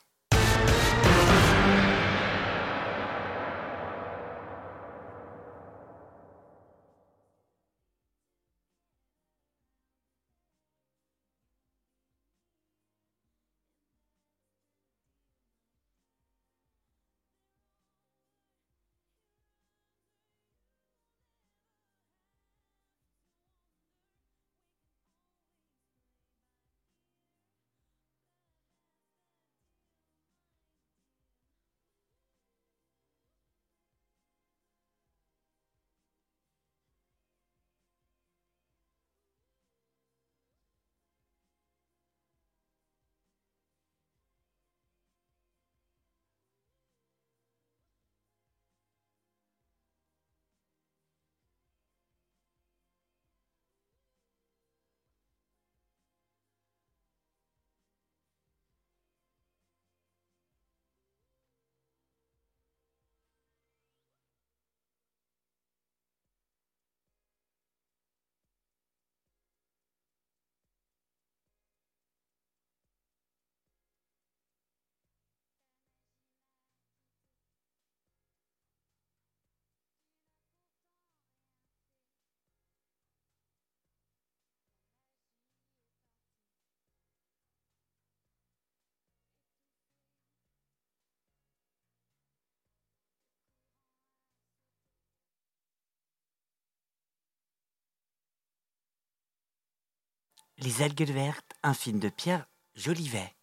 [100.60, 102.46] Les algues vertes, un film de Pierre
[102.76, 103.34] Jolivet.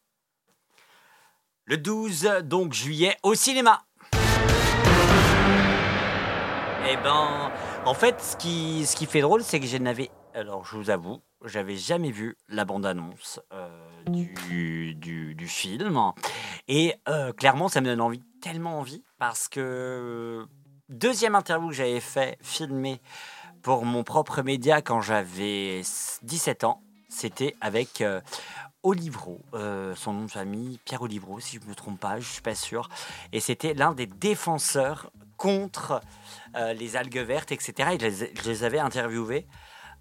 [1.64, 3.82] Le 12 donc juillet au cinéma.
[6.88, 7.50] Eh ben,
[7.84, 10.88] en fait, ce qui, ce qui fait drôle, c'est que je n'avais, alors je vous
[10.88, 13.68] avoue, j'avais jamais vu la bande-annonce euh,
[14.06, 16.12] du, du, film.
[16.68, 20.46] Et euh, clairement, ça me donne envie, tellement envie, parce que
[20.88, 23.00] deuxième interview que j'avais fait, filmé
[23.62, 25.82] pour mon propre média quand j'avais
[26.22, 28.20] 17 ans, c'était avec euh,
[29.54, 32.42] euh, son nom de famille, Pierre Olivreau, si je ne me trompe pas, je suis
[32.42, 32.88] pas sûr.
[33.32, 36.00] Et c'était l'un des défenseurs contre
[36.56, 37.90] euh, les algues vertes, etc.
[37.92, 39.46] Et je les, je les avais interviewés.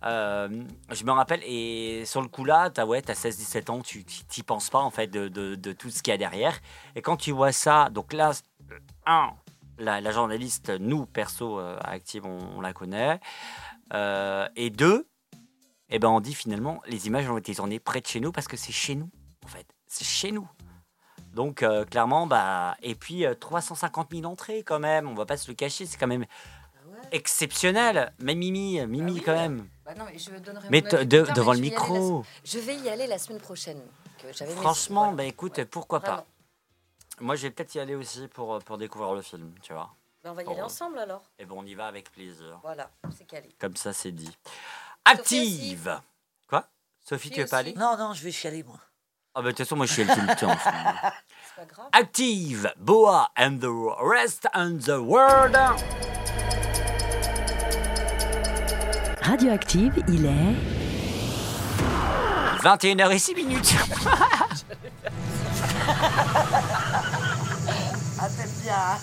[0.05, 0.47] Euh,
[0.91, 4.43] je me rappelle, et sur le coup là, t'as ouais, as 16-17 ans, tu t'y
[4.43, 6.57] penses pas en fait de, tout ce qu'il y a derrière.
[6.95, 8.31] Et quand tu vois ça, donc là,
[9.05, 9.31] un,
[9.77, 13.19] la, journaliste, nous perso Active, on, la connaît.
[14.55, 15.05] Et deux,
[15.89, 18.47] eh ben on dit finalement, les images ont été tournées près de chez nous parce
[18.47, 19.09] que c'est chez nous,
[19.43, 19.65] en fait.
[19.87, 20.47] C'est chez nous.
[21.33, 25.37] Donc euh, clairement, bah, et puis euh, 350 000 entrées quand même, on va pas
[25.37, 26.25] se le cacher, c'est quand même
[27.11, 28.11] exceptionnel.
[28.19, 29.21] Mais Mimi, Mimi oui.
[29.25, 29.67] quand même.
[29.85, 31.63] Bah non, mais je donnerai Mais mon te- avis de- plus tard, devant mais le
[31.63, 32.25] la micro.
[32.43, 33.81] Je vais y aller la semaine prochaine.
[34.21, 35.15] que j'avais mes- Franchement, voilà.
[35.17, 36.25] bah écoute, pourquoi pas.
[37.21, 39.89] Moi, je vais peut-être y aller aussi pour, euh, pour découvrir le film, tu vois.
[40.23, 41.23] Bah, on va y aller ensemble alors.
[41.37, 42.59] Et bon, on y va avec plaisir.
[42.63, 43.49] Voilà, c'est calé.
[43.59, 44.35] Comme ça, c'est dit.
[45.07, 46.01] Sophie Active
[46.47, 46.67] Quoi?
[47.03, 48.77] Sophie, tu veux pas aller Non, non, je vais chialer, moi.
[49.35, 50.55] Ah bah de toute façon, moi, je suis tout le temps.
[50.63, 51.87] C'est pas grave.
[51.93, 53.69] Active, Boa and the
[54.01, 55.55] rest and the world.
[59.21, 60.55] Radioactive, il est
[62.63, 63.73] 21h06 minutes.
[68.21, 68.97] Ah, t'aimes bien, hein?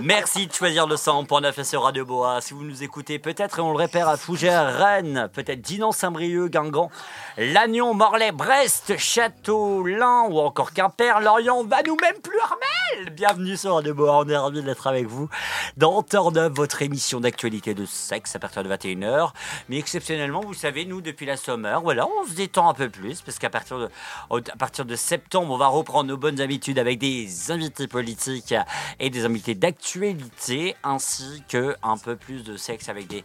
[0.00, 2.40] Merci de choisir le 100.9 sur Radio Boa.
[2.40, 6.90] Si vous nous écoutez, peut-être, on le répère, à Fougères, Rennes, peut-être Dinan, Saint-Brieuc, Guingamp,
[7.36, 13.14] Lannion, Morlaix, Brest, Château, Lens ou encore Quimper, Lorient, va nous même plus Armel.
[13.14, 15.28] Bienvenue sur Radio Boa, on est ravis d'être avec vous
[15.76, 19.32] dans Turn votre émission d'actualité de sexe à partir de 21h.
[19.68, 23.20] Mais exceptionnellement, vous savez, nous, depuis la Sommeur, voilà, on se détend un peu plus
[23.20, 23.88] parce qu'à partir
[24.58, 28.54] partir de septembre, on va reprendre nos bonnes habitudes avec des invités politiques
[29.00, 29.81] et des invités d'actualité,
[30.84, 33.24] ainsi que un peu plus de sexe avec des,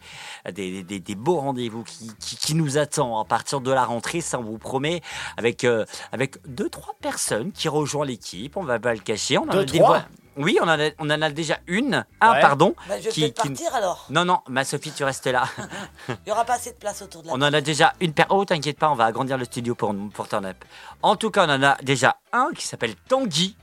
[0.51, 4.22] des, des- des beaux rendez-vous qui, qui, qui nous attendent à partir de la rentrée,
[4.22, 5.01] ça on vous promet,
[5.38, 9.38] avec, euh, avec deux, trois personnes qui rejoignent l'équipe, on va pas le cacher.
[9.38, 10.03] On en Deux, trois
[10.36, 12.41] Oui, on en, a, on en a déjà une, un Ouais.
[12.41, 12.76] pardon.
[12.88, 14.05] Bah, je vais qui- partir alors.
[14.10, 15.45] Non, non, ma Sophie, tu restes là.
[16.10, 18.14] Il n'y aura pas assez de place autour de la On en a déjà une
[18.14, 18.28] paire.
[18.30, 20.64] Oh, t'inquiète pas, on va agrandir le studio pour, pour Turn Up.
[21.01, 23.55] En tout cas, on en a déjà un qui s'appelle Tanguy.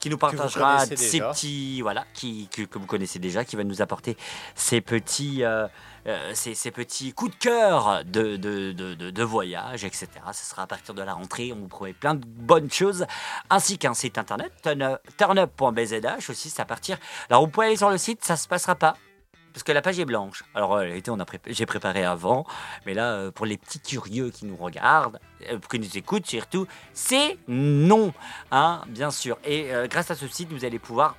[0.00, 1.30] Qui nous partagera ses déjà.
[1.30, 4.16] petits, voilà, qui, que, que vous connaissez déjà, qui va nous apporter
[4.54, 5.66] ses petits, euh,
[6.06, 10.08] euh, ses, ses petits coups de cœur de, de, de, de- voyage, etc.
[10.32, 11.52] Ce sera à partir de la rentrée.
[11.52, 13.06] On vous promet plein de bonnes choses,
[13.50, 16.96] ainsi qu'un site internet, turn- turnup.bzh aussi, c'est à partir.
[17.28, 18.96] Alors vous pouvez aller sur le site, ça se passera pas.
[19.58, 20.44] Parce que la page est blanche.
[20.54, 21.10] Alors, euh, l'été,
[21.48, 22.46] j'ai préparé avant.
[22.86, 25.18] Mais là, euh, pour les petits curieux qui nous regardent,
[25.50, 28.12] euh, qui nous écoutent surtout, c'est non.
[28.52, 29.36] Hein, bien sûr.
[29.44, 31.16] Et grâce à ce site, vous allez pouvoir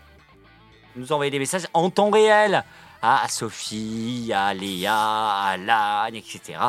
[0.96, 2.64] nous envoyer des messages en temps réel.
[3.02, 6.60] Ah, à Sophie, à Léa, à etc.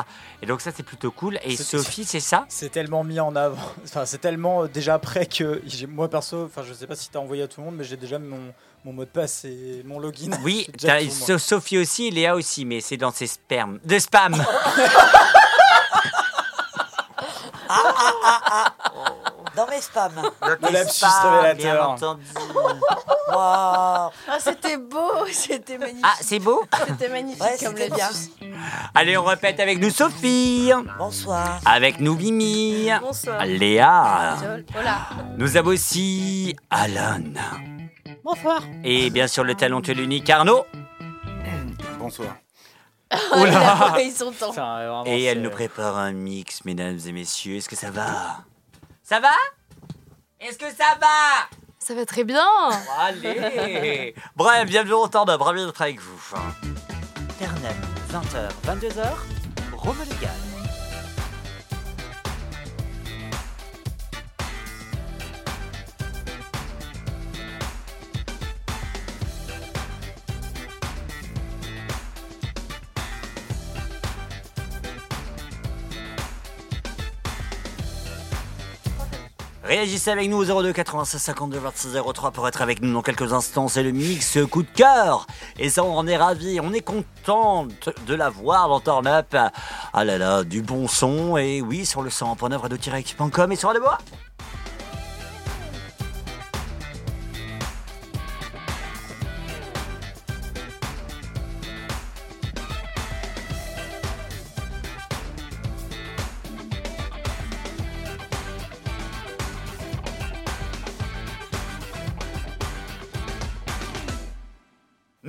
[0.41, 1.37] Et donc ça, c'est plutôt cool.
[1.43, 2.45] Et Sophie, c'est ça?
[2.47, 6.63] C'est tellement mis en avant, enfin c'est tellement euh, déjà prêt que moi perso, enfin
[6.65, 8.53] je sais pas si t'as envoyé à tout le monde, mais j'ai déjà mon,
[8.85, 10.31] mon mot de passe et mon login.
[10.43, 10.67] Oui.
[11.09, 13.79] So- Sophie aussi Léa aussi, mais c'est dans ses spermes.
[13.83, 14.41] De spam
[19.55, 20.11] Dans mes spams.
[20.47, 21.55] Le lapsus révélateur.
[21.55, 22.23] bien entendu.
[23.27, 24.09] Waouh.
[24.27, 26.03] Ah, c'était beau, c'était magnifique.
[26.05, 28.09] Ah, c'est beau C'était magnifique Ouais, comme c'était le bien.
[28.95, 31.59] Allez, on répète avec nous Sophie, Bonsoir.
[31.65, 33.45] avec nous Mimi, Bonsoir.
[33.45, 34.37] Léa.
[34.73, 34.97] Voilà.
[35.37, 37.19] Nous avons aussi Alan.
[38.23, 38.61] Bonsoir.
[38.83, 40.65] Et bien sûr le talentueux l'unique Arnaud.
[41.99, 42.35] Bonsoir.
[43.37, 43.95] Oula.
[44.01, 44.49] Ils sont temps.
[44.49, 47.57] Enfin, vraiment, Et elle c'est- nous prépare un mix, mesdames et messieurs.
[47.57, 48.37] Est-ce que ça va?
[49.11, 49.33] Ça va?
[50.39, 51.49] Est-ce que ça va?
[51.79, 52.47] Ça va très bien.
[52.97, 56.37] Allez Bref, bienvenue au temps ravi d'être avec vous.
[57.33, 57.75] Internet,
[58.09, 59.03] 20h, 22h,
[59.75, 60.50] Rome légal.
[79.63, 83.31] Réagissez avec nous au 02 96 52 26 03 pour être avec nous dans quelques
[83.31, 83.67] instants.
[83.67, 85.27] C'est le mix coup de cœur.
[85.59, 86.59] Et ça, on en est ravis.
[86.61, 87.67] On est content
[88.07, 89.35] de la voir dans Turn Up.
[89.93, 91.37] Ah là là, du bon son.
[91.37, 93.99] Et oui, sur le 100.9 radio-x.com et sur les bois.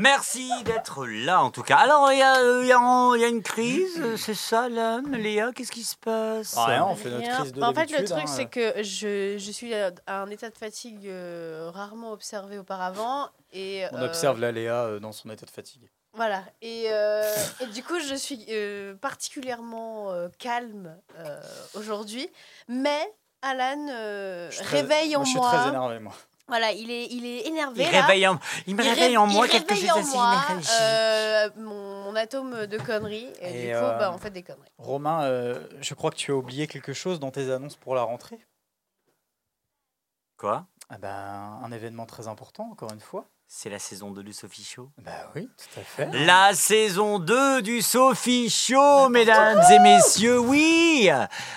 [0.03, 1.77] Merci d'être là en tout cas.
[1.77, 4.35] Alors, il y a, euh, il y a- il y a une crise, euh, c'est
[4.35, 5.53] ça, là, Léa?
[5.55, 6.55] Qu'est-ce qui se passe?
[6.59, 8.27] Ah, rien, on fait notre crise de Bah, en fait, le truc, hein.
[8.27, 13.29] c'est que je, je suis à un état de fatigue euh, rarement observé auparavant.
[13.53, 15.89] Et, On euh, observe la Léa euh, dans son état de fatigue.
[16.15, 16.43] Voilà.
[16.63, 17.23] Et, euh,
[17.61, 21.41] et du coup, je suis euh, particulièrement euh, calme euh,
[21.75, 22.29] aujourd'hui.
[22.67, 23.01] Mais
[23.41, 25.49] Alan euh, réveille en moi, Je suis moi.
[25.51, 26.13] très énervé, moi.
[26.53, 27.83] Voilà, il est, il est énervé.
[27.83, 28.03] il, là.
[28.03, 31.49] réveille en, il me Il réveille ré- en moi il quelque réveille chose d'assez euh,
[31.57, 33.33] mon, mon atome de conneries.
[33.41, 34.69] Et, Et, du coup, euh, bah, on fait des conneries.
[34.77, 38.03] Romain, euh, je crois que tu as oublié quelque chose dans tes annonces pour la
[38.03, 38.39] rentrée.
[40.37, 40.67] Quoi?
[40.91, 43.25] Ah ben, un événement très important, encore une fois.
[43.55, 46.25] C'est la saison 2 du Sophie Show Bah oui, tout à fait.
[46.25, 51.11] La saison 2 du Sophie Show, mesdames et messieurs, oui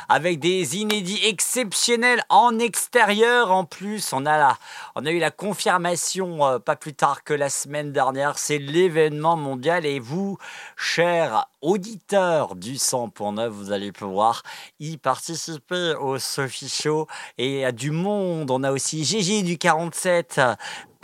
[0.10, 4.12] Avec des inédits exceptionnels en extérieur en plus.
[4.12, 4.58] On a, la,
[4.96, 8.40] on a eu la confirmation euh, pas plus tard que la semaine dernière.
[8.40, 10.38] C'est l'événement mondial et vous,
[10.76, 14.44] chers auditeurs du 100.9, vous allez pouvoir
[14.80, 17.08] y participer au Sophie Show.
[17.38, 18.52] Et a du monde.
[18.52, 20.40] On a aussi Gégé du 47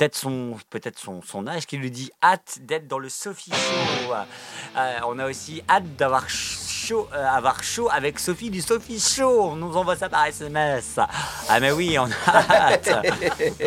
[0.01, 4.13] peut-être son, peut son, son âge qui lui dit hâte d'être dans le Sophie Show.
[4.75, 6.27] Euh, on a aussi hâte d'avoir
[6.87, 9.51] chaud, euh, avoir chaud avec Sophie du Sophie Show.
[9.51, 10.97] On nous envoie ça par SMS.
[11.49, 12.89] Ah mais oui, on a hâte.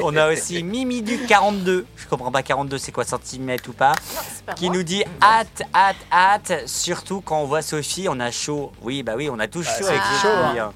[0.03, 1.87] On a aussi Mimi du 42.
[1.97, 3.93] Je comprends pas 42, c'est quoi centimètre ou pas?
[4.57, 6.69] Qui nous dit hâte, hâte, hâte.
[6.69, 8.73] Surtout quand on voit Sophie, on a chaud.
[8.83, 10.59] Oui, bah oui, on a tous Bah, chaud avec chaud, Sophie.
[10.59, 10.73] hein.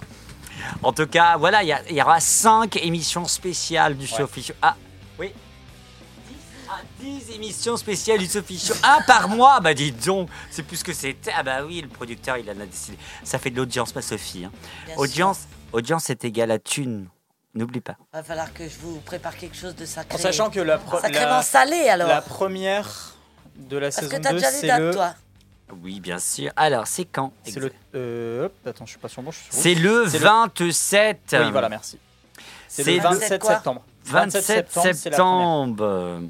[0.82, 4.42] En tout cas, voilà, il y, a- il y aura 5 émissions spéciales du Sophie
[4.42, 4.54] Show.
[4.62, 4.82] Ah, oui.
[4.82, 4.87] 10 à
[7.00, 8.74] 10 émissions spéciales du Sophie Show.
[8.82, 11.32] Un par mois Bah dis donc, c'est plus que c'était.
[11.36, 12.98] Ah bah oui, le producteur, il en a décidé.
[13.24, 14.44] Ça fait de l'audience, ma Sophie.
[14.44, 14.52] hein.
[14.96, 15.40] Audience,
[15.72, 17.06] audience est égal à thune.
[17.54, 17.96] N'oublie pas.
[18.12, 20.14] Va falloir que je vous prépare quelque chose de sacré.
[20.14, 22.08] En sachant que la, Sacrément la, salé alors.
[22.08, 23.14] la première
[23.56, 24.90] de la Parce que saison t'as 2, déjà les c'est dates, le...
[24.92, 25.14] toi.
[25.82, 26.50] Oui, bien sûr.
[26.56, 27.72] Alors, c'est quand C'est le...
[27.94, 31.18] euh, hop, attends, je suis pas sur bon, je suis sur C'est le C'est 27.
[31.40, 31.98] Oui, voilà, merci.
[32.68, 33.82] C'est le 27 quoi septembre.
[34.04, 34.94] 27 c'est la première.
[34.96, 36.20] septembre.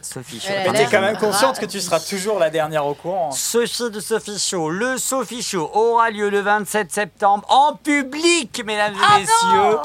[0.00, 0.52] Sophie Show.
[0.64, 3.30] Mais t'es quand même consciente que tu seras toujours la dernière au courant.
[3.30, 4.70] Sophie de Sophie Show.
[4.70, 9.78] Le Sophie Show aura lieu le 27 septembre en public, mesdames et messieurs.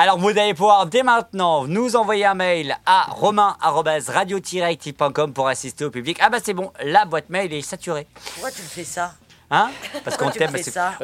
[0.00, 5.90] Alors, vous allez pouvoir dès maintenant nous envoyer un mail à romain-radio-active.com pour assister au
[5.90, 6.18] public.
[6.20, 8.06] Ah bah c'est bon, la boîte mail est saturée.
[8.34, 9.14] Pourquoi tu me fais ça?
[9.50, 9.70] Hein
[10.04, 10.54] Parce qu'on t'aime.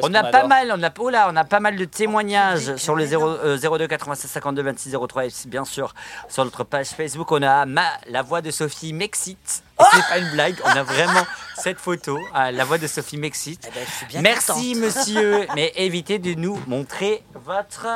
[0.03, 2.95] On a pas mal, on a, oh là, on a pas mal de témoignages sur
[2.95, 3.37] le mais 0, non.
[3.43, 5.95] euh, 02 96 52 26 03 et bien sûr
[6.29, 9.63] sur notre page Facebook on a ma, la voix de Sophie m'excite.
[9.79, 11.25] Et c'est pas une blague, on a vraiment
[11.57, 13.67] cette photo, euh, la voix de Sophie m'excite.
[13.67, 14.95] Eh ben, Merci contente.
[14.95, 17.87] monsieur, mais évitez de nous montrer votre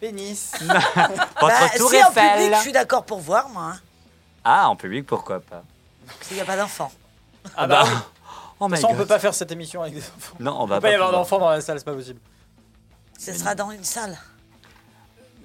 [0.00, 0.52] Pénis.
[0.60, 2.32] votre Bah, tour si en Eiffel.
[2.38, 3.72] public, je suis d'accord pour voir, moi.
[3.74, 3.80] hein,
[4.44, 5.64] Ah, en public pourquoi pas?
[6.20, 6.92] Qu'il n'y a pas d'enfants.
[7.56, 7.84] Ah bah,
[8.60, 8.98] Oh my façon, on God.
[8.98, 10.36] peut pas faire cette émission avec des enfants.
[10.40, 12.20] Non, on Il va peut pas y avoir d'enfants dans la salle, c'est pas possible.
[13.18, 14.16] Ce sera dans une salle.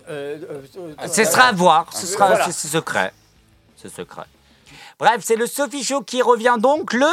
[0.09, 0.61] Euh, euh,
[0.99, 2.45] euh, Ce sera à voir, ce sera Voilà.
[2.51, 3.13] c'est- secret.
[3.77, 4.23] C'est secret.
[4.99, 7.07] Bref, c'est le Sophie Show qui revient donc le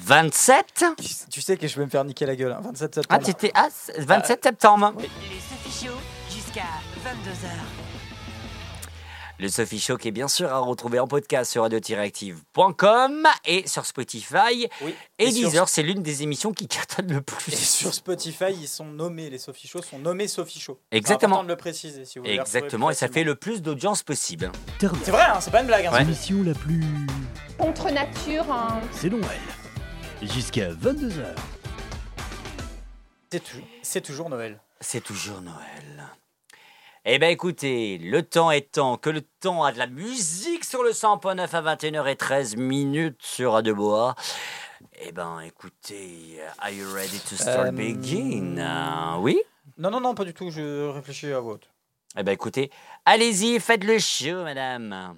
[0.00, 0.84] 27.
[0.98, 3.24] Tu, tu sais que je vais me faire niquer la gueule, hein, 27 Ah, septembre.
[3.24, 4.92] t'étais ah, c'est 27 septembre.
[4.98, 5.04] Les
[5.40, 5.92] Sophie Show
[6.30, 6.62] jusqu'à
[7.04, 7.48] 22h.
[9.38, 13.84] Le Sophie Show qui est bien sûr à retrouver en podcast sur radio-active.com et sur
[13.84, 14.66] Spotify.
[14.80, 14.94] Oui.
[15.18, 17.52] Et, Et sur- Deezer, c'est l'une des émissions qui cartonne le plus.
[17.52, 20.80] Et sur Spotify, ils sont nommés, les Sophie Show sont nommés Sophie Show.
[20.90, 21.18] Exactement.
[21.18, 24.02] C'est important de le préciser si vous voulez Exactement, et ça fait le plus d'audience
[24.02, 24.50] possible.
[24.80, 25.84] C'est vrai, hein, c'est pas une blague.
[25.86, 25.98] hein, Ouais.
[26.00, 26.82] L'émission la plus.
[27.58, 28.80] Contre nature, hein.
[28.92, 29.38] C'est Noël.
[30.22, 31.34] Jusqu'à 22h.
[33.30, 34.60] C'est tou- C'est toujours Noël.
[34.80, 36.06] C'est toujours Noël.
[37.08, 40.90] Eh bien écoutez, le temps étant que le temps a de la musique sur le
[40.90, 44.16] 100.9 à 21h13 minutes sur Radio Bois.
[45.00, 48.58] Eh ben écoutez, are you ready to start Euh, begin?
[48.58, 49.40] Euh, Oui?
[49.78, 51.68] Non, non, non, pas du tout, je réfléchis à vote.
[52.18, 52.72] Eh ben écoutez,
[53.04, 55.16] allez-y, faites le show, madame.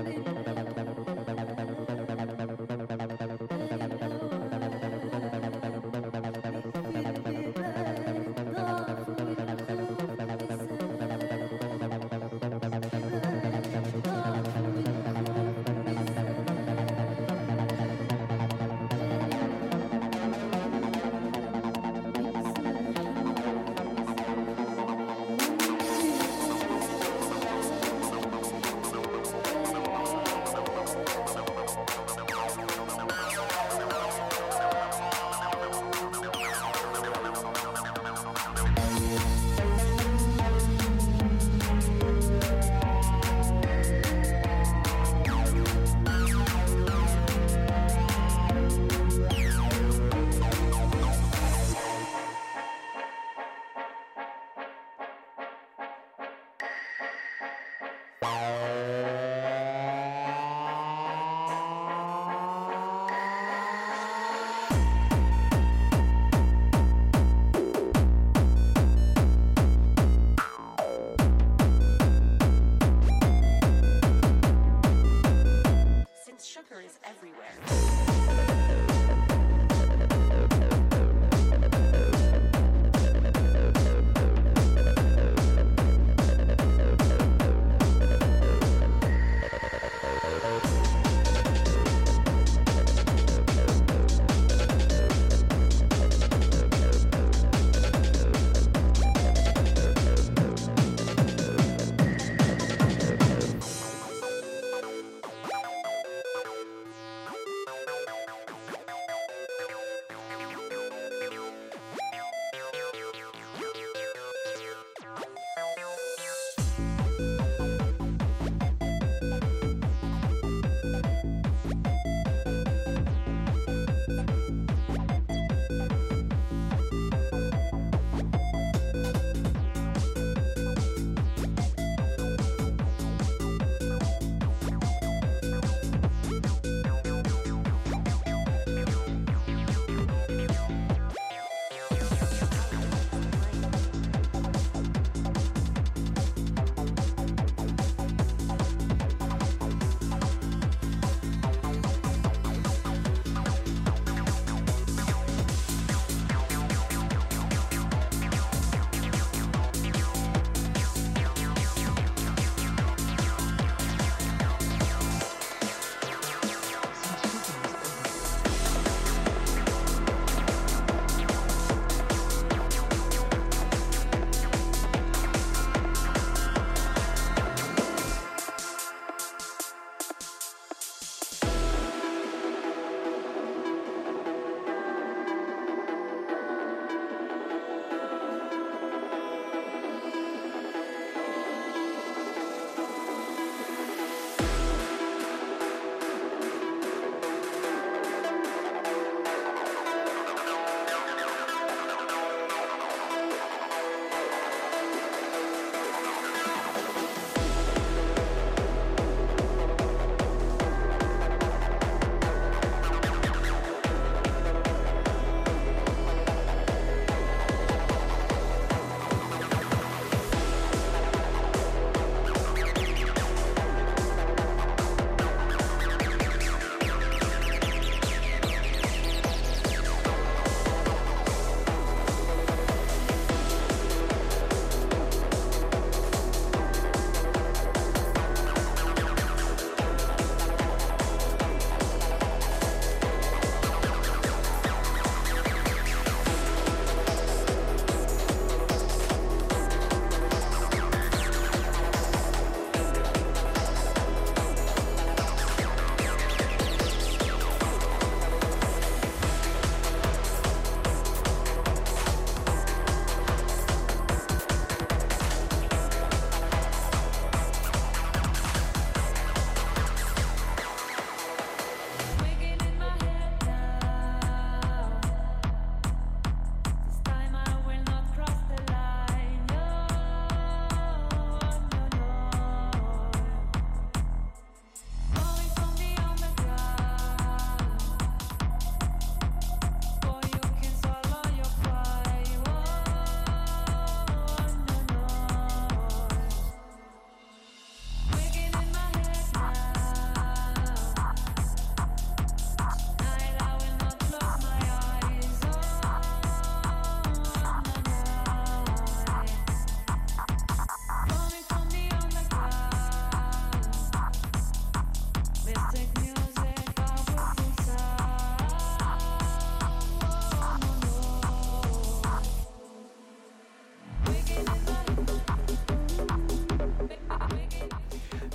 [0.00, 0.39] 食べるか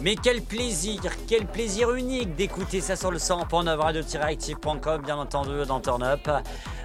[0.06, 5.80] Mais quel plaisir, quel plaisir unique d'écouter ça sur le 100.9 radio-active.com, bien entendu, dans
[5.80, 6.30] Turn Up.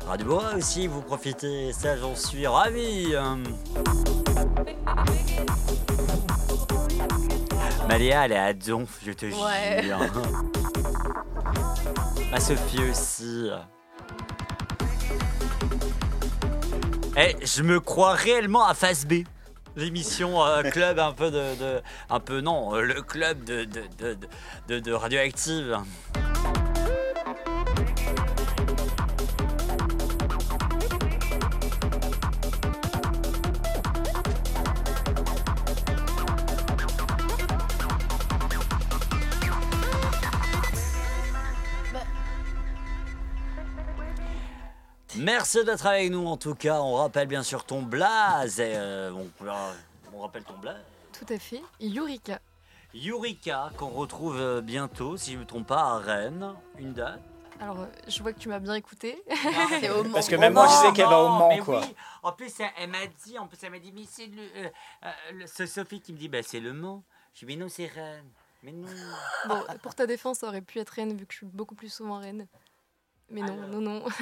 [0.06, 3.12] Radio Boa aussi, vous profitez, ça j'en suis ravi.
[7.86, 9.82] Maléa, elle est à donf, je te Ouais.
[9.82, 9.98] jure.
[12.30, 13.51] Ma Sophie aussi.
[17.18, 19.24] Eh, je me crois réellement à Phase B.
[19.81, 21.81] L'émission euh, club un peu de,
[22.11, 24.19] Un peu non, euh, le club de, de-
[24.69, 25.78] de- de radioactive.
[45.31, 46.81] Merci d'être avec nous en tout cas.
[46.81, 48.59] On rappelle bien sûr ton blaze.
[48.59, 49.73] et, euh, on, euh,
[50.12, 50.82] on rappelle ton blaze.
[51.12, 51.62] Tout à fait.
[51.78, 52.40] Yurika.
[52.93, 56.52] Yurika, qu'on retrouve euh, bientôt, si je ne me trompe pas, à Rennes.
[56.78, 57.20] Une date.
[57.61, 59.23] Alors, je vois que tu m'as bien écouté.
[59.81, 61.81] C'est au Parce que même moi, je sais qu'elle va au Mans, mais quoi.
[61.81, 61.94] oui.
[62.24, 64.69] En plus, elle, m'a dit, en plus, elle m'a dit, mais c'est le, euh,
[65.05, 67.05] euh, le- c'est Sophie qui me dit, bah, c'est le Mans.
[67.35, 68.31] Je dis, mais non, c'est Rennes.
[68.65, 68.89] Mais non.
[69.47, 71.93] Bon, pour ta défense, ça aurait pu être Rennes, vu que je suis beaucoup plus
[71.93, 72.48] souvent à Rennes.
[73.31, 73.69] Mais non, Alors.
[73.69, 74.05] non, non.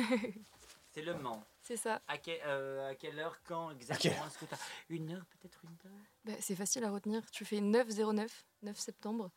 [0.98, 1.44] C'est le Mans.
[1.62, 2.02] C'est ça.
[2.08, 2.16] À,
[2.46, 4.56] euh, à quelle heure, quand exactement Est-ce que t'as
[4.88, 5.98] une heure, peut-être une heure?
[6.24, 7.30] Bah, c'est facile à retenir.
[7.30, 8.28] Tu fais 9-09,
[8.62, 9.30] 9 septembre.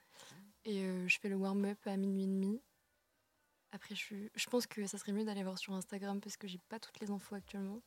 [0.66, 2.62] Et euh, je fais le warm-up à minuit et demi.
[3.74, 6.48] Après, je, suis- je pense que ça serait mieux d'aller voir sur Instagram parce que
[6.48, 7.82] j'ai pas toutes les infos actuellement.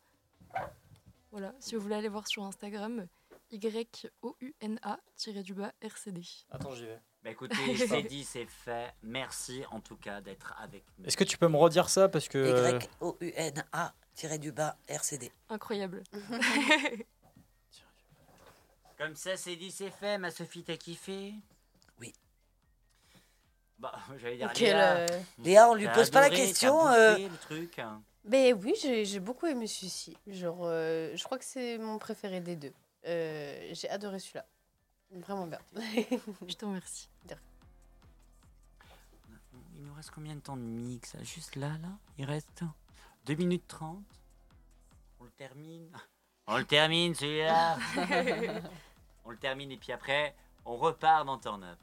[1.33, 3.07] Voilà, si vous voulez aller voir sur Instagram,
[4.45, 6.23] Y-O-U-N-A-du-bas RCD.
[6.51, 7.01] Attends, j'y vais.
[7.25, 8.93] Bah écoutez, c'est dit, c'est fait.
[9.03, 11.07] Merci en tout cas d'être avec nous.
[11.07, 15.33] Est-ce que tu peux me redire ça parce que Y-O-U-N-A, tiré du bas, RCD.
[15.49, 16.03] Incroyable.
[18.99, 20.19] Comme ça, c'est dit, c'est fait.
[20.19, 21.33] Ma Sophie, t'as kiffé?
[21.99, 22.13] Oui.
[23.79, 24.53] Bah, j'allais dire.
[24.55, 25.07] Quel, Léa, euh,
[25.39, 27.81] Léa, on lui t'as pose pas la adoré, t'as question, bouffé euh, le truc.
[28.25, 30.17] Ben oui, j'ai j'ai beaucoup aimé celui-ci.
[30.27, 32.73] Genre, euh, je crois que c'est mon préféré des deux.
[33.07, 34.47] Euh, j'ai adoré celui-là.
[35.15, 35.59] Vraiment bien.
[36.49, 37.09] je te remercie.
[39.77, 41.89] Il nous reste combien de temps de mix Juste là, là?
[42.19, 42.65] Il reste
[43.27, 44.03] 2 minutes 30.
[45.21, 45.91] On le termine.
[46.47, 47.79] On le termine celui-là.
[49.25, 50.35] on le termine et puis après,
[50.67, 51.79] on repart dans Turn Up.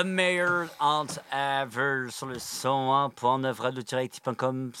[0.00, 4.72] The Mayor and Ever sur le 101.9 radio-active.com.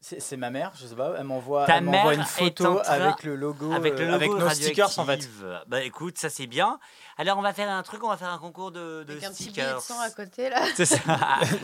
[0.00, 1.14] C'est c'est ma mère, je sais pas.
[1.18, 1.66] Elle m'envoie
[2.14, 5.28] une photo avec le logo, avec le euh, logo avec nos stickers en fait.
[5.66, 6.78] Bah écoute, ça c'est bien.
[7.18, 9.30] Alors on va faire un truc, on va faire un concours de, de Avec un
[9.32, 9.80] petit billet de stickers.
[9.80, 10.62] sang à côté là.
[10.76, 11.00] C'est ça.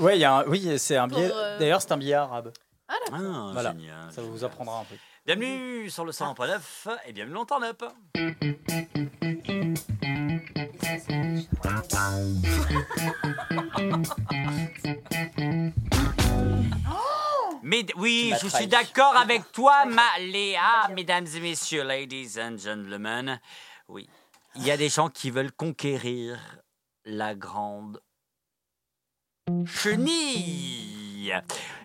[0.00, 1.30] ouais, il y a un- oui, c'est un billet.
[1.32, 2.52] euh, D'ailleurs, c'est un billet arabe.
[2.88, 2.94] Ah.
[3.12, 3.16] Ah,
[3.52, 3.70] Voilà.
[3.70, 4.12] génial.
[4.12, 4.96] Ça vous apprendra un peu.
[5.24, 7.84] Bienvenue sur le 100.9 et bienvenue dans Turn Up.
[17.62, 23.40] Mais oui, je suis d'accord avec toi, ma Léa, mesdames et messieurs, ladies and gentlemen.
[23.86, 24.08] Oui,
[24.56, 26.40] il y a des gens qui veulent conquérir
[27.04, 28.02] la grande
[29.66, 31.01] chenille.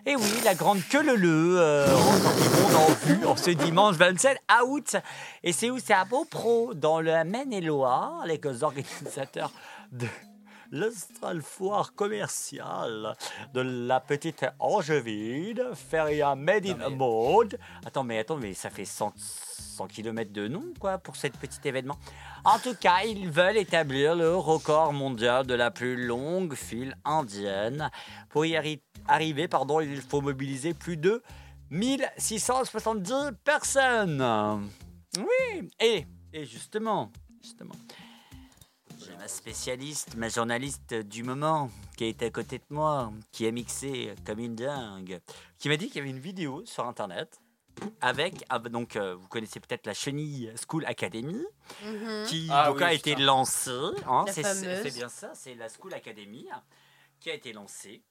[0.06, 3.96] Et oui, la grande queue le le, euh, du monde en vue en ce dimanche
[3.96, 4.96] 27 août.
[5.44, 9.52] Et c'est où C'est à Beaupro, dans le Maine-et-Loire, les organisateurs
[9.92, 10.06] de
[10.70, 13.14] l'Austral Foire commerciale
[13.54, 17.58] de la petite Angevine, Feria Made in Mode.
[17.84, 21.60] Attends, mais attends, mais ça fait 100, 100 km de nom, quoi, pour cet petit
[21.66, 21.98] événement.
[22.44, 27.90] En tout cas, ils veulent établir le record mondial de la plus longue file indienne.
[28.28, 31.22] Pour y arri- arriver, pardon, il faut mobiliser plus de
[31.70, 34.22] 1670 personnes.
[35.16, 37.10] Oui, et, et justement,
[37.42, 37.74] justement,
[38.98, 43.50] j'ai ma spécialiste, ma journaliste du moment, qui est à côté de moi, qui a
[43.50, 45.20] mixé comme une dingue,
[45.58, 47.40] qui m'a dit qu'il y avait une vidéo sur Internet
[48.00, 51.44] avec, ah, bah, donc euh, vous connaissez peut-être la Chenille School Academy,
[51.84, 52.26] Mhm.
[52.26, 53.24] qui Ah donc, oui, a été putain.
[53.24, 53.70] lancée.
[54.06, 56.48] hein, La c'est bien ça, c'est la School Academy
[57.20, 58.02] qui a été lancée.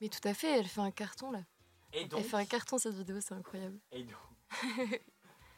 [0.00, 1.40] Mais tout à fait, elle fait un carton là.
[1.92, 3.78] Et donc, Elle fait un carton cette vidéo, c'est incroyable.
[3.90, 4.14] et donc-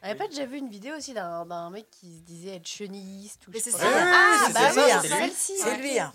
[0.03, 3.51] J'avais pas déjà vu une vidéo aussi d'un mec qui se disait être chenilliste ou
[3.51, 3.85] Mais c'est ça.
[3.85, 5.31] Ah, c'est bah oui, c'est c'est lui.
[5.31, 5.57] celle-ci.
[5.57, 5.97] C'est lui.
[5.97, 6.11] hein.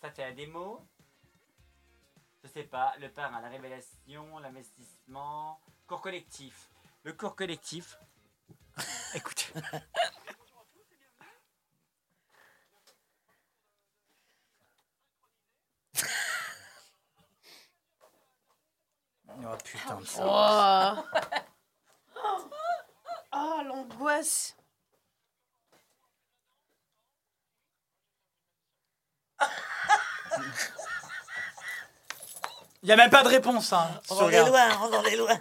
[0.00, 0.84] ça fait la démo.
[2.42, 6.68] Je sais pas, le à la révélation, l'investissement, cours collectif.
[7.04, 7.96] Le cours collectif.
[9.14, 9.52] Écoute.
[19.44, 21.04] Oh putain de ça.
[22.24, 22.50] Oh,
[23.32, 24.56] oh l'angoisse.
[32.82, 33.72] Il n'y a même pas de réponse.
[33.72, 33.88] Hein.
[34.10, 34.48] On sur en le est gars.
[34.48, 35.40] loin, on en est loin.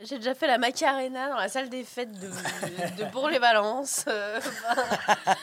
[0.00, 4.04] J'ai déjà fait la Macarena dans la salle des fêtes de, de, de Bourg-les-Valences.
[4.08, 4.40] Euh,
[5.26, 5.36] ben,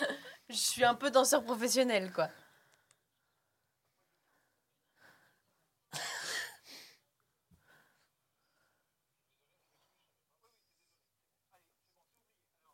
[0.49, 2.28] je suis un peu danseur professionnel, quoi.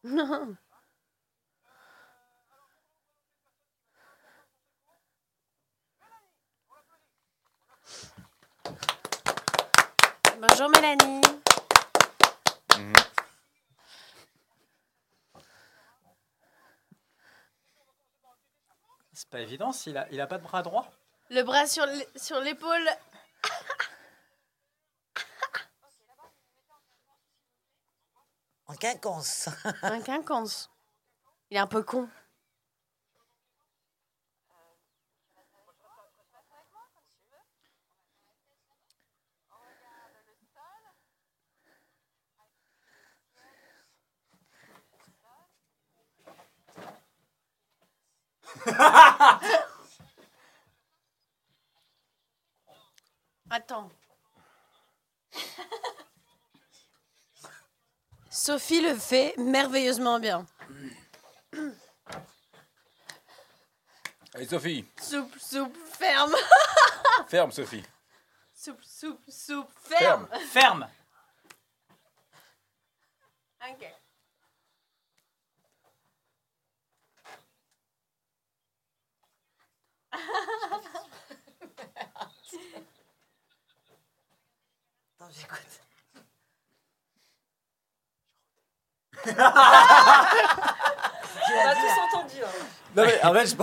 [0.03, 0.57] Non.
[10.41, 11.21] Bonjour Mélanie.
[19.13, 20.91] C'est pas évident s'il a, il a pas de bras droit.
[21.29, 21.85] Le bras sur
[22.41, 22.89] l'épaule.
[28.83, 29.49] Quinconce.
[29.81, 30.69] Un quinconce.
[31.49, 32.09] Il est un peu con.
[53.49, 53.89] Attends.
[58.29, 60.45] Sophie le fait merveilleusement bien.
[64.33, 66.35] Allez, Sophie, Soupe, soupe, ferme.
[67.27, 67.83] ferme, Sophie.
[68.53, 70.27] Soupe, soupe, soupe, ferme.
[70.51, 70.87] Ferme.
[73.61, 73.85] Ok.
[85.19, 85.62] Attends, j'écoute.
[91.55, 92.35] On a tous entendu.
[92.43, 92.65] hein.
[92.95, 93.55] Non mais en fait, je,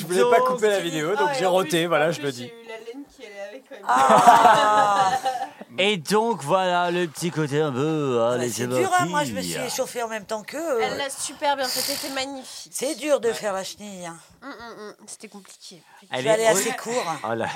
[0.00, 2.46] je voulais pas couper la vidéo, donc Ah, j'ai roté, plus- voilà, je le dis.
[2.48, 3.84] J'ai eu la laine qui allait avec quand même.
[3.88, 5.12] Ah,
[5.78, 8.20] Et donc voilà le petit côté un peu.
[8.22, 9.06] hein, bah, les c'est dur, hein.
[9.06, 10.80] moi je me suis échauffée en même temps qu'eux.
[10.82, 12.72] Elle l'a super bien fait, c'était magnifique.
[12.74, 14.06] C'est dur de faire la chenille.
[14.06, 14.18] hein.
[14.42, 15.82] Hum, hum, hum, C'était compliqué.
[16.02, 17.04] Je Elle vais est- aller ses cours.
[17.28, 17.46] Oh là,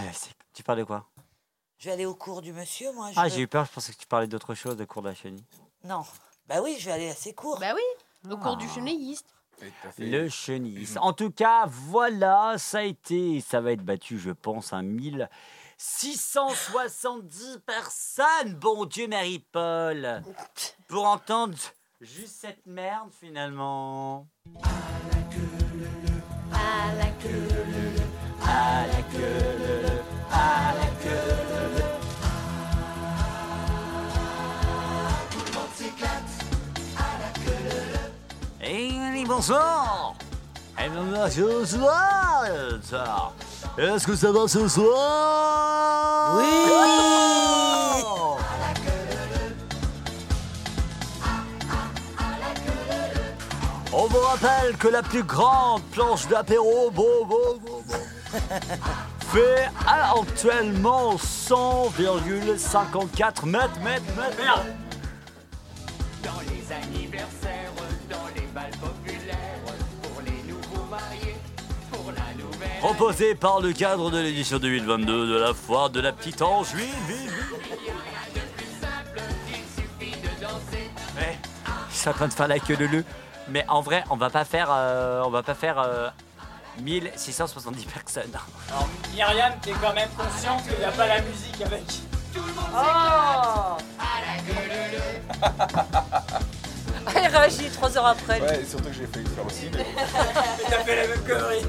[0.54, 1.04] tu parlais quoi?
[1.78, 3.08] Je vais aller au cours du monsieur, moi.
[3.14, 5.02] je Ah, veux- j'ai eu peur, je pensais que tu parlais d'autre chose, de cours
[5.02, 5.44] de la chenille.
[5.84, 6.02] Non.
[6.50, 7.60] Bah oui, je vais aller à ses cours.
[7.60, 7.80] Bah oui,
[8.28, 8.74] au cours du Ah.
[8.74, 9.26] chenilliste.
[9.98, 10.88] le chenille.
[11.00, 17.60] En tout cas, voilà, ça a été, ça va être battu, je pense, un 1670
[17.66, 18.54] personnes.
[18.54, 20.24] Bon Dieu, Marie-Paul,
[20.88, 21.56] pour entendre
[22.00, 24.26] juste cette merde finalement.
[24.60, 24.70] À
[25.12, 26.20] la queue leu leu.
[26.58, 28.02] À la queue leu leu.
[28.42, 29.70] À la queue leu
[39.30, 40.14] bonsoir
[40.76, 41.64] Et bonsoir ce
[42.82, 43.32] soir.
[43.78, 46.34] Est-ce que ça va ce soir?
[46.36, 46.42] Oui
[53.92, 58.02] On vous rappelle que la plus grande planche d'apéro bo, bo, bo, bo,
[59.32, 63.80] fait actuellement 100,54 mètres, mètres,
[64.16, 64.36] mètres.
[64.38, 64.66] Merde.
[66.22, 67.59] Dans les anniversaires,
[72.80, 76.68] Proposé par le cadre de l'édition 2022 de la foire de la petite ange.
[76.74, 77.56] Oui, oui, oui.
[81.14, 81.38] Ouais.
[81.90, 83.04] Ils sont en train de faire la queue de le.
[83.50, 86.08] Mais en vrai, on va pas faire, euh, on va pas faire euh,
[86.80, 88.32] 1670 personnes.
[88.70, 91.84] Alors, Myriam, t'es quand même consciente qu'il n'y a pas la musique avec.
[92.34, 93.76] Oh
[97.14, 98.40] Elle réagit trois heures après.
[98.40, 99.68] Ouais, surtout que j'ai failli le faire aussi.
[99.74, 99.84] Mais...
[100.70, 101.66] T'as fait la même connerie.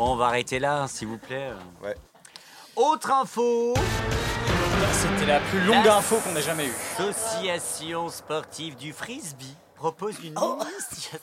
[0.00, 1.50] Bon, on va arrêter là, s'il vous plaît.
[1.84, 1.94] Ouais.
[2.74, 3.74] Autre info.
[4.92, 6.74] C'était la plus longue info qu'on ait jamais eue.
[6.98, 10.56] L'association sportive du frisbee propose une Oh.
[10.62, 11.20] initiative.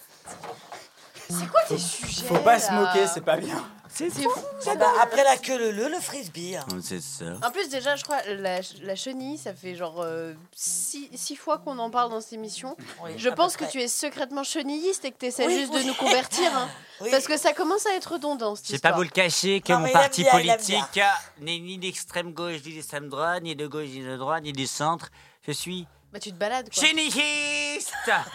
[1.29, 3.63] C'est quoi tes sujets Faut pas se moquer, c'est pas bien.
[3.89, 4.29] C'est fou.
[4.67, 6.55] Ah bah, après la queue leu leu, le frisbee.
[6.57, 6.65] hein.
[6.83, 7.25] C'est ça.
[7.43, 11.57] En plus, déjà, je crois, la, la chenille, ça fait genre euh, six, six fois
[11.57, 12.75] qu'on en parle dans cette émission.
[13.03, 13.71] Oui, je à peu pense que près.
[13.71, 15.83] tu es secrètement chenilliste et que tu essaies Oui, juste oui.
[15.83, 16.55] de nous convertir.
[16.55, 16.67] hein.
[16.99, 17.11] Oui.
[17.11, 18.97] Parce que ça commence à être redondant, cette Je vais pas histoire.
[18.97, 21.01] vous le cacher que Non, mon mais il aime parti bien, il aime politique
[21.41, 24.65] n'est ni d'extrême gauche ni d'extrême droite, ni de gauche ni de droite, ni du
[24.65, 25.09] centre.
[25.45, 26.81] Je suis Bah, tu te balades, quoi.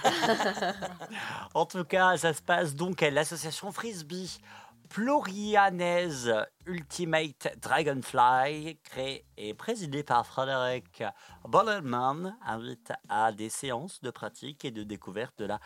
[1.54, 4.38] En tout cas, ça se passe donc à l'association Frisbee
[4.88, 6.34] Plorianaise
[6.66, 11.02] Ultimate Dragonfly, créée et présidée par Frédéric
[11.44, 15.60] Bollerman, invite à des séances de pratique et de découverte de la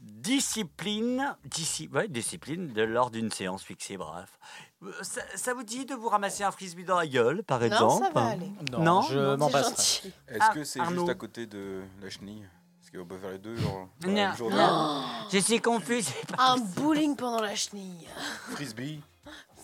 [0.00, 4.38] discipline, disci- ouais, discipline de lors d'une séance fixée, bref.
[4.82, 7.66] Euh, Ça, ça vous dit de vous ramasser un frisbee dans la gueule, par Non,
[7.66, 8.50] exemple ça va aller.
[8.70, 10.12] Non, Non je Non, m'en gentil.
[10.28, 12.46] Est-ce Ah, que c'est juste à côté de la chenille
[12.82, 15.04] Est-ce qu'on peut faire les deux genre, dans la Non, même journée non.
[15.32, 16.02] Je suis confus.
[16.02, 18.06] c'est pas- Un bowling pendant la chenille.
[18.52, 19.00] Frisbee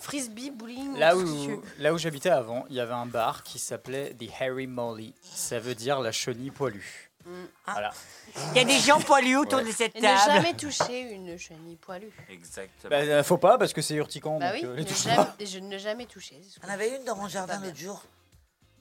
[0.00, 0.98] Frisbee, bowling.
[0.98, 1.24] Là où,
[1.78, 5.14] là où j'habitais avant, il y avait un bar qui s'appelait The Harry Molly.
[5.22, 7.03] Ça veut dire la chenille poilue.
[7.66, 7.92] Voilà.
[8.52, 9.64] Il y a des gens poilus autour Ouais.
[9.64, 10.20] de cette Et ne table.
[10.32, 12.10] jamais toucher une chenille poilue.
[12.28, 12.90] Exactement.
[12.90, 14.38] Bah, euh, faut pas parce que c'est urticant.
[14.38, 15.34] Bah donc, oui, euh, ne jamais, pas.
[15.44, 16.40] je ne jamais toucher.
[16.62, 18.02] On avait une dans mon jardin l'autre jour.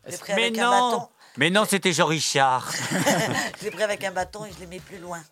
[0.04, 1.10] Je l'ai Est-ce- pris Mais avec un non, bâton.
[1.38, 2.72] mais non, c'était Jean Richard.
[3.60, 5.24] Je l'ai pris avec un bâton et je l'ai mis plus loin.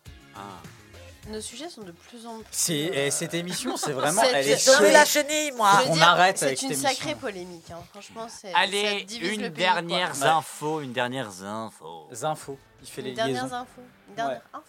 [1.28, 2.46] Nos sujets sont de plus en plus.
[2.50, 4.22] C'est- et cette émission, c'est vraiment.
[4.22, 4.92] C'est- Elle est chouette.
[4.92, 5.70] la chenille, moi.
[5.84, 7.18] Je On dire, arrête C'est avec une cette sacrée émission.
[7.18, 7.70] polémique.
[7.70, 7.78] hein.
[7.92, 8.52] Franchement, c'est.
[8.54, 10.30] Allez, ça divise une le pays, dernière quoi.
[10.30, 12.08] info, une dernière info.
[12.22, 12.58] Infos.
[12.82, 13.54] Il fait les Une dernière liaisons.
[13.56, 13.80] info.
[14.08, 14.62] Une dernière info.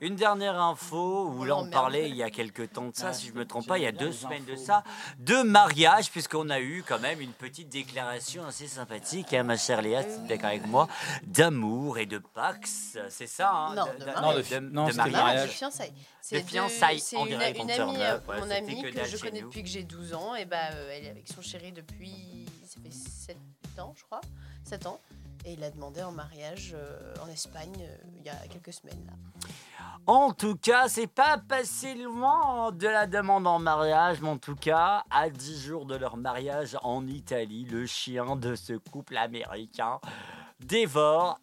[0.00, 3.12] Une dernière info, où On là on parlait il y a quelques temps de ça,
[3.12, 4.82] si je me trompe pas, il y a deux semaines de ça,
[5.18, 9.82] de mariage, puisqu'on a eu quand même une petite déclaration assez sympathique, hein, ma chère
[9.82, 10.88] Léa, tu es d'accord avec moi,
[11.24, 15.48] d'amour et de pax, c'est ça hein, Non, de Non, de non, mariage.
[15.48, 15.90] de fiançailles.
[15.90, 19.04] De C'est fiançailles, c'est on une, dirait une qu'on amie, euh, ouais, mon amie que
[19.04, 20.34] je connais depuis que j'ai 12 ans.
[20.34, 22.46] Et bah, euh, elle est avec son chéri depuis.
[22.64, 23.36] Ça fait 7
[23.78, 24.20] ans, je crois.
[24.64, 25.00] 7 ans.
[25.44, 29.02] Et il a demandé en mariage euh, en Espagne euh, il y a quelques semaines.
[29.06, 29.48] Là.
[30.06, 34.56] En tout cas, c'est pas passé loin de la demande en mariage, mais en tout
[34.56, 40.00] cas, à 10 jours de leur mariage en Italie, le chien de ce couple américain
[40.58, 41.38] dévore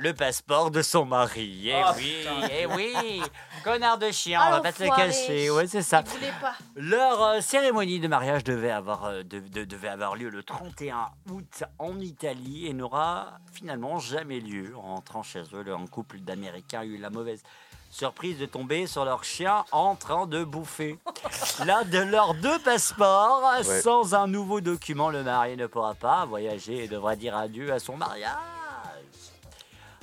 [0.00, 1.68] le passeport de son mari.
[1.68, 2.48] Eh Oh, oui, putain.
[2.50, 3.22] eh oui,
[3.62, 5.50] connard de chien, Ah, on va pas se le cacher.
[5.50, 6.02] Ouais, c'est ça.
[6.02, 6.54] Pas.
[6.74, 11.08] Leur euh, cérémonie de mariage devait avoir, euh, de- de- devait avoir lieu le 31
[11.30, 14.74] août en Italie et n'aura finalement jamais lieu.
[14.78, 17.42] En rentrant chez eux, un couple d'Américains a eu la mauvaise
[17.90, 20.98] surprise de tomber sur leur chien en train de bouffer.
[21.66, 23.80] L'un de leurs deux passeports, Ouais.
[23.82, 27.78] sans un nouveau document, le marié ne pourra pas voyager et devra dire adieu à
[27.80, 28.30] son mariage.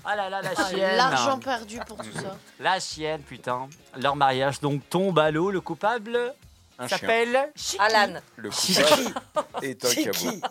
[0.09, 0.95] Ah là là, la Ah, chienne.
[0.95, 2.37] L'argent perdu pour tout ça.
[2.61, 3.67] La chienne, putain.
[3.97, 5.51] Leur mariage donc tombe à l'eau.
[5.51, 6.33] Le coupable
[6.79, 6.97] Un chien.
[6.97, 7.77] s'appelle Chiki.
[7.83, 8.19] Alan.
[8.37, 8.81] Le Chiki.
[9.13, 10.41] coupable est un cabot.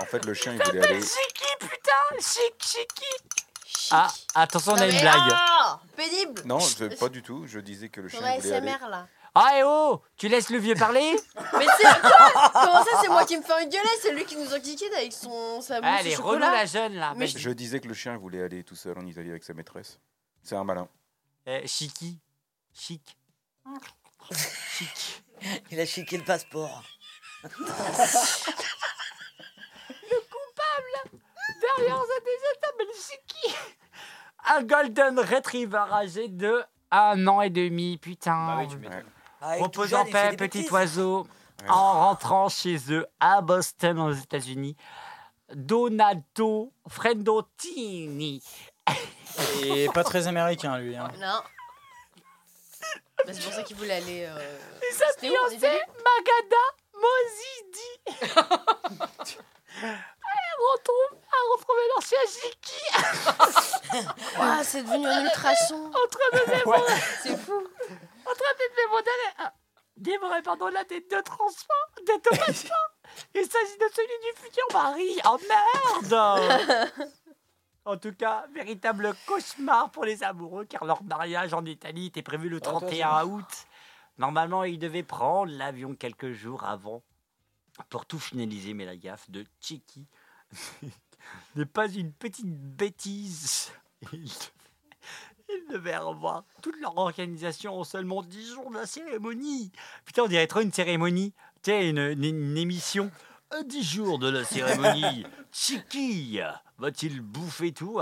[0.00, 1.00] En fait, le chien, il voulait aller.
[1.00, 5.32] Chiki, putain Chic, Chiki Ah, attention, on a une blague.
[5.32, 7.46] Ah Pénible Non, je- pas du tout.
[7.46, 8.66] Je disais que le chien il voulait aller.
[8.90, 9.06] Là.
[9.34, 11.16] Ah, et oh Tu laisses le vieux parler
[11.58, 14.52] Mais c'est quoi Comment ça, c'est moi qui me fais engueuler C'est lui qui nous
[14.54, 16.50] enquiquine avec son sa mousse au Elle est relou, chocolat.
[16.52, 17.14] la jeune, là.
[17.16, 17.26] Mais.
[17.26, 20.00] Je disais que le chien voulait aller tout seul en Italie avec sa maîtresse.
[20.42, 20.88] C'est un malin.
[21.46, 22.18] Eh, Chiki.
[22.74, 23.16] Chic.
[24.70, 25.24] Chic.
[25.70, 26.82] Il a chiqué le passeport.
[31.60, 33.56] Derrière ce dessin s'appelle Chiki.
[34.46, 38.46] Un Golden Retriever âgé de un an et demi, putain.
[38.46, 39.04] Bah oui, tu m'étonnes.
[39.40, 40.72] Ah, il est Repose en il paix, petit bêtises.
[40.72, 41.26] oiseau.
[41.62, 41.68] Ouais.
[41.70, 44.76] En rentrant chez eux à Boston, aux États-Unis,
[45.54, 48.42] Donato Frendotini.
[49.62, 50.96] Et pas très américain, lui.
[50.96, 51.10] hein.
[51.18, 51.40] Non.
[53.26, 54.24] Bah, c'est pour ça qu'il voulait aller.
[54.28, 54.58] euh,
[54.88, 58.22] Et sa fiancée, Magada Mozidi.
[59.82, 64.06] Elle retrouve, a retrouvé l'ancien Chiki
[64.38, 65.86] Ouah, c'est devenu un ultrason.
[65.86, 66.92] en train de dévorer,
[67.22, 67.62] C'est fou.
[68.30, 69.54] En train de dévorer, ah,
[69.96, 72.68] dévorer pardon, la tête de transport, d'automatisme.
[73.34, 75.20] Il s'agit de celui du futur mari.
[75.24, 76.90] Oh merde
[77.84, 82.50] En tout cas, véritable cauchemar pour les amoureux car leur mariage en Italie était prévu
[82.50, 83.66] le 31 août.
[84.18, 87.02] Normalement, ils devaient prendre l'avion quelques jours avant
[87.88, 90.06] pour tout finaliser, mais la gaffe de Chiki
[91.56, 93.72] n'est pas une petite bêtise.
[94.12, 94.32] Ils
[95.48, 99.72] ils devaient revoir toute leur organisation en seulement 10 jours de la cérémonie.
[100.04, 101.32] Putain, on dirait trop une cérémonie.
[101.62, 103.10] Tu sais, une, une- une émission.
[103.50, 106.38] À 10 jours de la cérémonie, Chiki
[106.78, 107.98] va-t-il bouffer tout?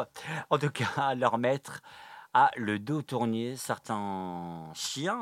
[0.50, 1.80] En tout cas, leur maître
[2.34, 3.56] a le dos tourné.
[3.56, 5.20] Certains chiens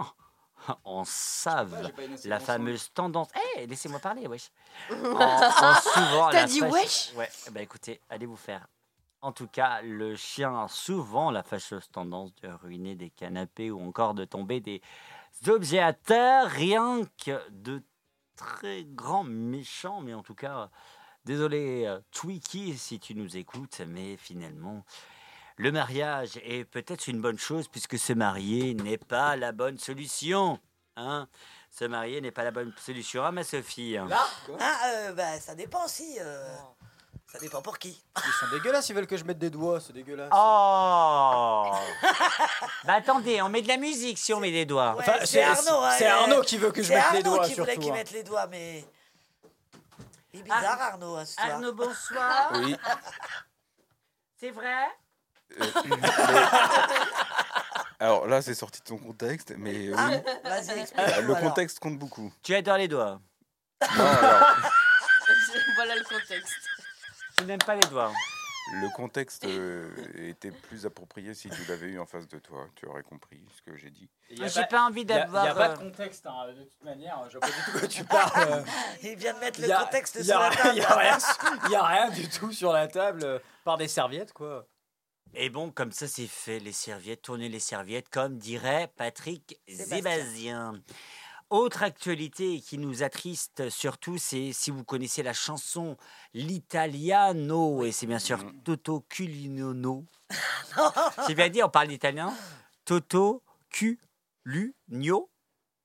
[0.85, 1.91] en savent
[2.25, 3.29] la fameuse tendance.
[3.59, 4.51] Eh, laissez-moi parler, wesh.
[4.91, 7.13] En, en souvent T'as dit wesh?
[7.17, 8.67] Ouais, bah écoutez, allez vous faire.
[9.25, 13.81] En tout cas, le chien a souvent la fâcheuse tendance de ruiner des canapés ou
[13.81, 14.83] encore de tomber des
[15.49, 17.83] objets à terre, rien que de
[18.37, 20.03] très grands méchants.
[20.03, 20.69] Mais en tout cas,
[21.25, 24.85] désolé, euh, Twiki, si tu nous écoutes, mais finalement,
[25.57, 30.61] le mariage est peut-être une bonne chose puisque se marier n'est pas la bonne solution.
[30.97, 31.29] Hein
[31.71, 34.07] se marier n'est pas la bonne solution, hein, ma Sophie Ah,
[34.87, 36.19] euh, bah, ça dépend aussi.
[36.21, 36.57] euh,
[37.35, 38.01] ça dépend pour qui.
[38.17, 40.31] Ils sont dégueulasses, ils veulent que je mette des doigts, c'est dégueulasse.
[40.33, 41.73] Oh
[42.85, 44.95] Bah attendez, on met de la musique si on met des doigts.
[44.95, 45.83] Ouais, Enfin, c'est c'est- Arnaud.
[45.85, 47.81] hein, c'est Arnaud qui veut que je c'est mette les Arnaud doigts, qui voulait surtout,
[47.81, 47.95] qu'il hein.
[47.95, 48.85] mette les doigts, mais.
[50.33, 51.47] Il est bizarre, Ar- Arnaud, hein, ce soir.
[51.51, 52.53] Arnaud, bonsoir.
[52.55, 52.77] Oui.
[54.41, 54.85] C'est vrai?
[55.61, 55.97] Euh, mais-
[58.01, 59.95] Alors là, c'est sorti de son contexte, mais oui.
[59.97, 60.11] Ah,
[60.49, 62.33] vas-y, Euh, Le contexte compte beaucoup.
[62.43, 63.21] Tu adores les doigts.
[63.97, 64.57] Non, alors,
[65.77, 66.55] voilà le contexte.
[67.39, 68.13] Tu n'aimes pas les doigts.
[68.73, 72.67] le contexte euh, était plus approprié si tu l'avais eu en face de toi.
[72.77, 74.09] Tu aurais compris ce que j'ai dit.
[74.31, 75.45] Il y a J'ai pas envie Il n'y a, d'avoir.
[75.45, 77.19] il y a pas euh, de contexte, hein, de toute manière.
[77.29, 78.49] Je vois pas du tout quoi tu parles.
[78.53, 78.63] euh.
[79.03, 80.69] Il vient de mettre le a- contexte sur a- la table.
[81.65, 84.67] Il n'y a rien du tout sur la table, euh, par des serviettes, quoi.
[85.37, 89.97] Et bon, comme ça, c'est fait, les serviettes, tourner les serviettes, comme dirait Patrick Sébastien.
[89.97, 90.73] Zébazien.
[91.51, 95.97] Autre actualité qui nous attriste surtout, c'est si vous connaissez la chanson
[96.33, 100.05] L'Italiano, et c'est bien sûr Toto Culinono.
[101.29, 102.33] J'ai bien dit, on parle d'italien
[102.85, 105.31] Toto Culugno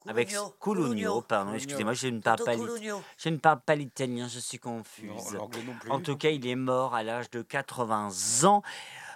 [0.08, 1.22] avec Culugno.
[1.22, 3.04] pardon, excusez-moi, je ne parle pas l'i- Culugno.
[3.18, 5.34] je ne parle pas l'italien, je suis confuse.
[5.34, 5.50] Non,
[5.86, 5.92] non.
[5.92, 8.64] En tout cas, il est mort à l'âge de 80 ans.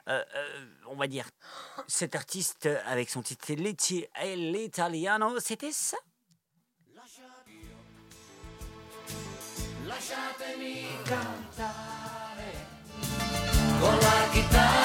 [0.09, 1.29] Euh, euh, on va dire,
[1.87, 5.97] cet artiste avec son titre eh, L'Italiano, c'était ça?
[9.93, 12.51] Lasciatemi cantare
[13.79, 14.82] con la chitarra.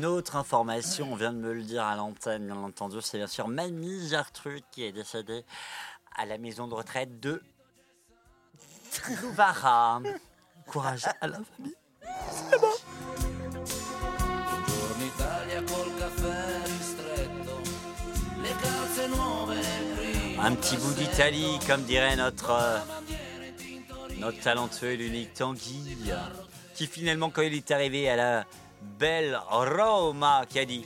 [0.00, 3.26] Une autre information, on vient de me le dire à l'antenne, bien entendu, c'est bien
[3.26, 5.44] sûr Mamie Gertrude qui est décédée
[6.16, 7.42] à la maison de retraite de
[9.20, 10.00] Louvara.
[10.66, 11.74] Courage à la famille.
[20.42, 22.78] Un petit bout d'Italie, comme dirait notre, euh,
[24.16, 25.94] notre talentueux et l'unique Tanguy,
[26.74, 28.46] qui finalement, quand il est arrivé à la
[28.80, 30.84] belle Roma, qui a dit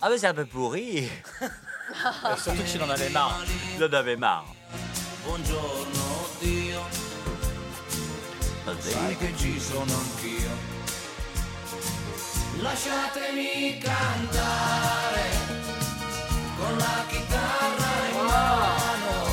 [0.00, 1.08] Ah, mais c'est un peu pourri.
[2.38, 3.40] Surtout qu'il en avait marre.
[3.76, 4.46] Il en avait marre.
[5.24, 6.80] Buongiorno Dio,
[8.80, 10.50] sai che ci sono anch'io.
[12.60, 15.30] Lasciatemi cantare
[16.58, 19.26] con la chitarra in mano.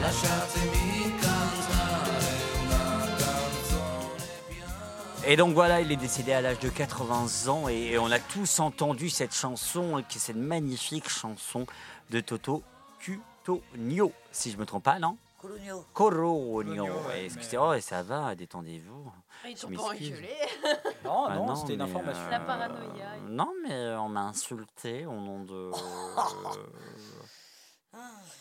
[0.00, 0.79] Lasciatemi
[5.26, 8.18] Et donc voilà, il est décédé à l'âge de 80 ans et, et on a
[8.18, 11.66] tous entendu cette chanson, cette magnifique chanson
[12.10, 12.62] de Toto
[12.98, 15.16] Cutugno, si je me trompe pas, non?
[15.94, 16.84] Corogno.
[17.08, 19.10] ouais, Excusez-moi, et ça va, détendez-vous.
[19.46, 20.08] Ils Je t'ont pas m'excuse.
[20.10, 20.34] engueulé.
[21.04, 22.30] Non, Ah non, c'était une mais, information.
[22.30, 23.16] La paranoïa.
[23.28, 25.70] Non, mais on m'a insulté au nom de.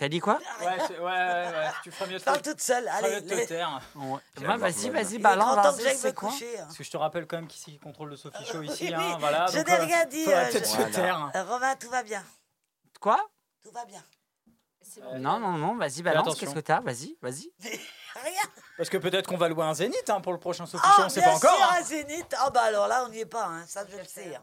[0.00, 2.96] T'as dit quoi Ouais, ouais, ouais, ouais, tu feras mieux de Parle toute seule, feras
[2.96, 3.80] allez, mieux de te les- taire.
[3.94, 6.62] Vas-y, vas-y, Il est balance, grand temps que vas-y, j'aille me c'est quoi coucher, hein.
[6.64, 8.84] Parce que je te rappelle quand même qui c'est qui contrôle le Sophie Show ici.
[8.88, 10.24] Oui, hein, voilà, je donc, n'ai euh, rien dit.
[10.26, 11.30] euh, peut-être je- se taire.
[11.34, 12.24] Euh, Romain, tout va bien.
[12.98, 13.28] Quoi
[13.62, 14.02] Tout va bien.
[15.18, 16.40] Non, non, non, vas-y, balance, attention.
[16.46, 17.52] qu'est-ce que t'as Vas-y, vas-y.
[17.60, 18.42] Rien.
[18.78, 21.02] Parce que peut-être qu'on va louer un Zénith hein, pour le prochain Sophie Ah, Show,
[21.04, 21.54] on sait bien pas encore.
[21.56, 21.76] sûr, hein.
[21.78, 22.34] un zénith.
[22.38, 23.64] Ah, bah alors là, on n'y est pas, hein.
[23.68, 24.34] ça je le sais.
[24.34, 24.42] hein.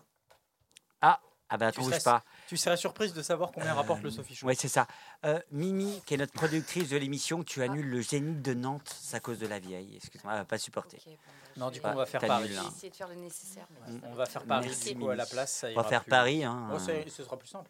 [1.02, 1.20] Ah,
[1.50, 2.24] ah bah, Tu touche serais, pas.
[2.48, 4.48] Tu serais surprise de savoir combien rapporte le Sophie Show.
[4.48, 4.88] Oui, c'est ça.
[5.26, 9.20] Euh, Mimi, qui est notre productrice de l'émission, tu annules le Zénith de Nantes à
[9.20, 9.96] cause de la vieille.
[9.98, 10.98] Excuse-moi, elle va pas supporter.
[11.58, 12.56] Non, du coup, on va faire Paris.
[12.56, 12.70] hein.
[12.76, 13.66] Essayé de faire le nécessaire.
[13.88, 15.52] mais On- On va faire Paris Merci, du coup à la place.
[15.54, 16.70] Ça On va faire plus Paris, hein.
[16.72, 17.70] Oh, ce sera plus simple.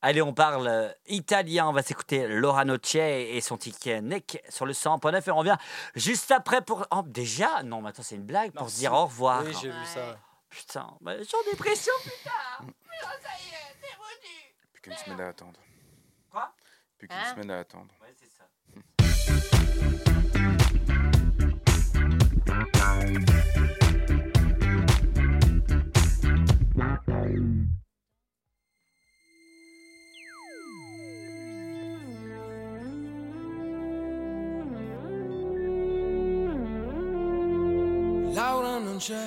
[0.00, 1.68] Allez, on parle euh, italien.
[1.68, 5.56] On va s'écouter Laura Noce et son ticket Neck sur le 100.9 et on revient
[5.94, 6.86] juste après pour.
[6.90, 7.62] Oh, déjà?
[7.62, 9.42] Non, mais attends, c'est une blague pour Non, se dire au revoir.
[9.44, 10.16] Oui, j'ai vu ça.
[10.52, 12.66] Putain, bah, je suis en dépression, putain.
[14.74, 15.58] Plus qu'une semaine à attendre.
[16.30, 16.54] Quoi?
[16.98, 17.30] Plus qu'une Hein?
[17.34, 17.94] semaine à attendre.
[18.02, 19.52] Ouais, c'est ça.
[38.34, 39.26] Laura non c'è,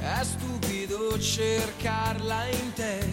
[0.00, 3.06] è stupido cercarla in te.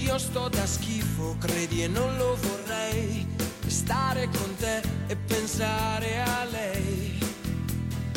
[0.00, 3.26] Io sto da schifo, credi e non lo vorrei.
[3.66, 7.18] Stare con te e pensare a lei.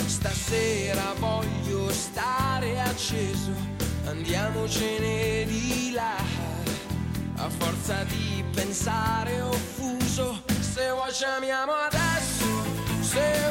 [0.05, 3.51] Stasera voglio stare acceso,
[4.05, 6.15] andiamocene di là.
[7.35, 12.45] A forza di pensare offuso, se vuoi ci amiamo adesso,
[13.01, 13.50] se vuoi,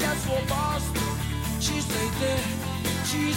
[0.00, 1.00] strano che al suo posto
[1.58, 2.34] ci sei te,
[3.04, 3.32] ci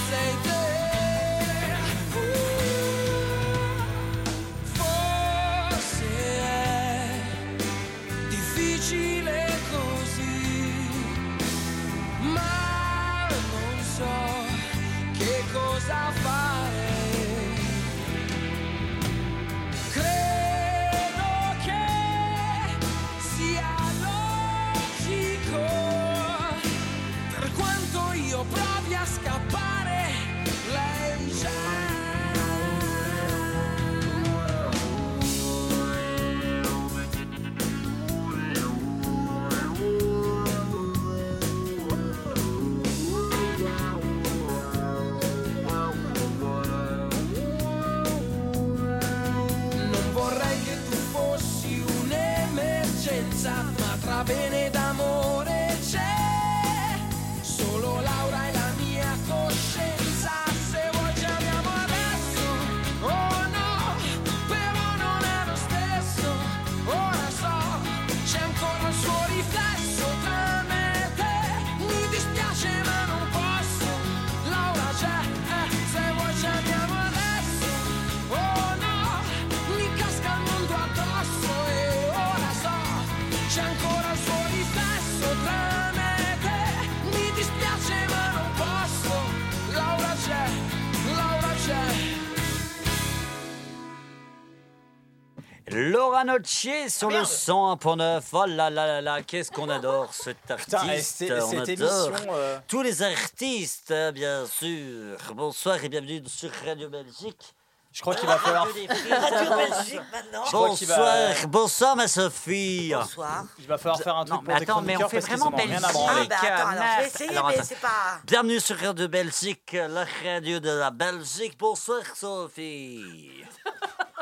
[95.73, 98.21] Laura Noche sur le 101.9.
[98.33, 101.19] Oh là là là là, qu'est-ce qu'on adore cet artiste.
[101.19, 105.17] Putain, on cette adore émission, euh, tous les artistes, bien sûr.
[105.33, 107.55] Bonsoir et bienvenue sur Radio Belgique.
[107.91, 108.65] Je crois qu'il va falloir.
[108.67, 110.45] Radio Belgique maintenant.
[110.45, 112.91] Je crois qu'il va- Bonsoir, bonsoir ma Sophie.
[112.93, 113.45] Bonsoir.
[113.59, 115.77] Il va falloir faire un truc Non, pour mais attends, mais on fait vraiment Belgique.
[115.83, 118.19] Ah bah attends, alors je vais essayer, Alors, mais c'est pas...
[118.25, 121.55] Bienvenue sur Radio Belgique, la radio de la Belgique.
[121.59, 123.43] Bonsoir Sophie.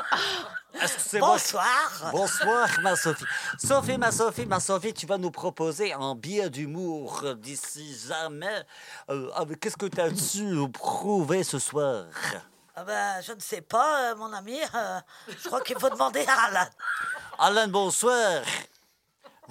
[1.14, 2.10] Moi- Bonsoir.
[2.10, 3.24] Bonsoir ma Sophie.
[3.58, 8.64] Sophie, ma Sophie, ma Sophie, tu vas nous proposer un billet d'humour d'ici jamais.
[9.10, 9.30] Euh,
[9.60, 12.04] Qu'est-ce que tu as su prouver ce soir?
[12.74, 14.58] Ah bah, je ne sais pas, euh, mon ami.
[14.74, 16.66] euh, je crois qu'il faut demander à Alan.
[17.38, 18.40] Alain, bonsoir.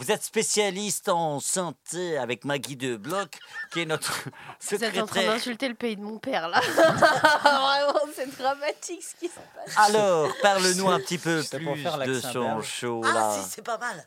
[0.01, 3.37] Vous êtes spécialiste en santé avec Maggie de Bloch,
[3.71, 4.11] qui est notre
[4.71, 5.33] Vous êtes en train secrétaire.
[5.33, 6.59] d'insulter le pays de mon père, là.
[6.73, 9.77] Vraiment, c'est dramatique ce qui se passe.
[9.77, 13.37] Alors, parle-nous un petit peu plus de son show Ah là.
[13.43, 14.03] si, c'est pas mal.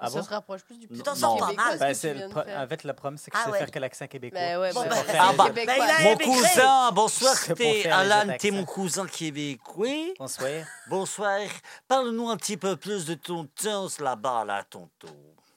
[0.00, 0.24] Ah ça bon?
[0.24, 1.16] se rapproche plus du Tu petit t'en Non.
[1.16, 1.88] sors pas québécois, mal.
[1.88, 2.60] que c'est le pro- faire?
[2.60, 3.58] En fait, le problème, c'est que Ah je sais ouais.
[3.58, 4.40] faire que l'accent québécois.
[4.40, 9.06] Bah ouais, Bon, ah bah, il a- Mon cousin, bonsoir, t'es Alan, t'es mon cousin
[9.06, 10.14] québécois.
[10.18, 10.50] Bonsoir.
[10.88, 11.40] Bonsoir.
[11.88, 15.08] Parle-nous un petit peu plus de ton temps là-bas, là, tonton.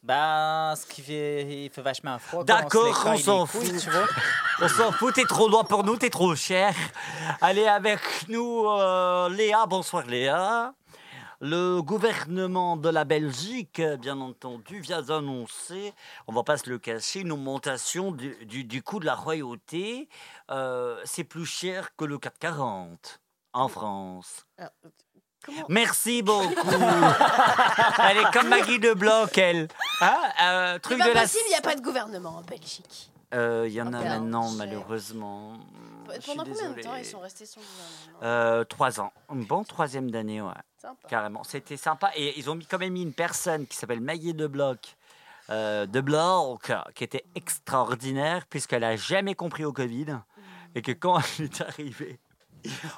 [0.03, 2.43] Bah, ce qui fait, il fait vachement froid.
[2.43, 3.61] D'accord, on s'en fout.
[3.63, 4.07] Tu vois
[4.59, 6.73] On s'en fout, t'es trop loin pour nous, t'es trop cher.
[7.39, 9.68] Allez avec nous, euh, Léa.
[9.68, 10.73] Bonsoir, Léa.
[11.43, 15.93] Le gouvernement de la Belgique, bien entendu, vient d'annoncer,
[16.27, 20.07] on va pas se le cacher, une augmentation du, du- du coût de la royauté.
[20.51, 23.19] Euh, C'est plus cher que le 440
[23.53, 24.45] en France.
[25.43, 26.53] Comment- Merci beaucoup.
[28.07, 29.68] elle est comme Maggie de Bloch, elle.
[29.99, 33.09] Hein Euh, truc de la possible, il n'y a pas de gouvernement en Belgique.
[33.33, 34.21] Euh, Il y en a Ah, merde.
[34.23, 35.53] maintenant, malheureusement.
[36.25, 39.13] Pendant combien de temps ils sont restés sans gouvernement Euh, Trois ans.
[39.29, 40.51] Un bon troisième d'année, ouais.
[40.77, 41.07] Sympa.
[41.07, 41.43] Carrément.
[41.43, 42.11] C'était sympa.
[42.15, 44.97] Et ils ont mis, quand même mis une personne qui s'appelle Maillet de Bloch.
[45.49, 50.17] euh, de Bloch, qui était extraordinaire, puisqu'elle a jamais compris au Covid.
[50.75, 52.19] Et que quand elle est arrivée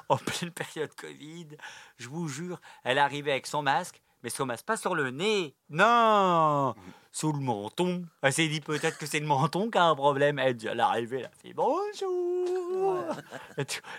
[0.08, 1.48] en pleine période Covid,
[1.96, 5.10] je vous jure, elle est arrivée avec son masque, mais son masque pas sur le
[5.10, 5.54] nez.
[5.68, 6.74] Non
[7.12, 8.06] Sous le menton.
[8.22, 10.38] Elle s'est dit peut-être que c'est le menton qui a un problème.
[10.38, 13.04] Elle, elle est arrivée, elle a fait bonjour.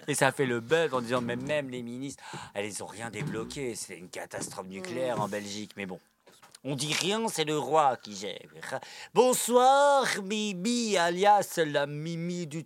[0.08, 2.24] Et, ça fait le buzz en disant mais même les ministres,
[2.56, 3.76] elles ils ont rien débloqué.
[3.76, 5.74] C'est une catastrophe nucléaire en Belgique.
[5.78, 6.00] Mais bon,
[6.64, 8.80] on dit rien, c'est le roi qui gère.
[9.14, 12.66] Bonsoir, Mimi, alias la Mimi du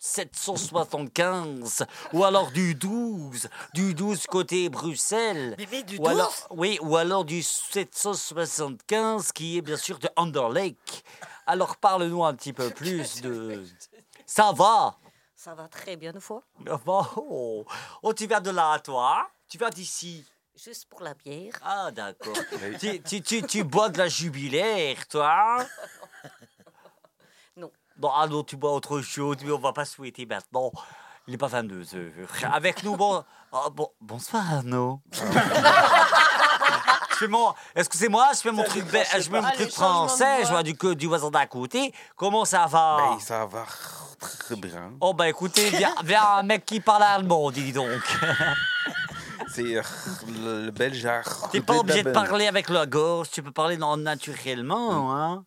[0.00, 5.56] 775 ou alors du 12, du 12 côté Bruxelles.
[5.86, 6.58] Du ou alors, 12?
[6.58, 11.04] oui, ou alors du 775 qui est bien sûr de Underlake.
[11.46, 13.62] Alors parle-nous un petit peu plus de.
[14.24, 14.96] Ça va?
[15.36, 16.42] Ça va très bien une fois.
[16.88, 17.64] Oh,
[18.02, 20.24] oh, tu viens de là, toi Tu viens d'ici
[20.62, 21.54] Juste pour la bière.
[21.62, 22.36] Ah, d'accord.
[22.80, 25.64] tu, tu, tu, tu bois de la jubilaire, toi
[28.00, 28.10] Non.
[28.14, 30.72] Ah non, tu bois autre chose, mais on va pas souhaiter maintenant.
[31.26, 32.52] Il n'est pas 22 heures.
[32.52, 33.22] Avec nous, bon...
[33.52, 35.00] ah, bon bonsoir, Arnaud.
[35.12, 35.20] je
[37.16, 37.52] fais mon...
[37.76, 41.30] Excusez-moi, je fais mon truc, je fais mon truc français, je vois du, du voisin
[41.30, 41.94] d'à côté.
[42.16, 42.96] Comment ça va?
[42.98, 43.64] Ben, ça va
[44.18, 44.92] très bien.
[45.00, 47.88] Oh, bah écoutez, viens, viens un mec qui parle allemand, dis donc.
[49.48, 49.82] C'est euh,
[50.28, 51.08] le, le belge
[51.50, 55.14] T'es pas obligé de parler avec la gorge, tu peux parler non, naturellement.
[55.16, 55.44] Hein?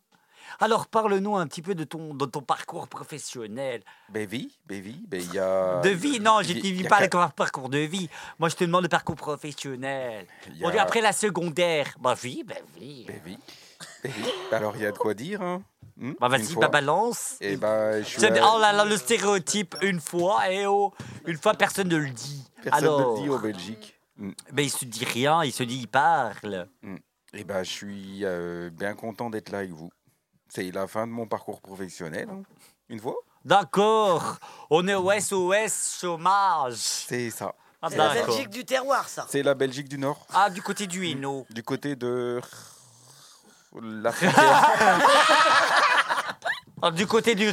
[0.60, 3.82] Alors parle-nous un petit peu de ton, de ton parcours professionnel.
[4.08, 5.80] Ben oui, ben oui, ben il y a...
[5.80, 8.08] De vie, non, je ne dis pas le parcours de vie.
[8.38, 10.26] Moi, je te demande le parcours professionnel.
[10.62, 11.94] On dit a- après la secondaire.
[12.00, 12.44] Bah ben oui.
[12.46, 13.38] Ben oui, ben oui.
[14.52, 15.62] Alors il y a de quoi dire, hein?
[15.96, 17.36] Hmm, Bah vas-y, bah balance.
[17.40, 18.24] Eh ben, je suis...
[18.24, 20.92] À- Oh là là, le stéréotype, une fois, et oh,
[21.26, 22.44] une fois, personne ne le dit.
[22.62, 23.94] Personne Alors, ne le dit au Belgique.
[24.16, 24.30] Hmm.
[24.52, 26.68] ben, il se dit rien, il se dit, il parle.
[27.32, 29.90] Eh ben, je suis euh, bien content d'être là avec vous.
[30.54, 32.42] C'est la fin de mon parcours professionnel, hein,
[32.88, 33.16] une fois.
[33.44, 34.36] D'accord,
[34.70, 36.74] on est au SOS chômage.
[36.76, 37.54] C'est ça.
[37.82, 38.14] Ah, C'est la.
[38.14, 39.26] Belgique du terroir, ça.
[39.28, 41.44] C'est la Belgique du Nord, Ah, du côté du Hainaut.
[41.50, 42.40] du côté de
[43.82, 45.00] la frontière.
[46.82, 47.50] Ah, du côté du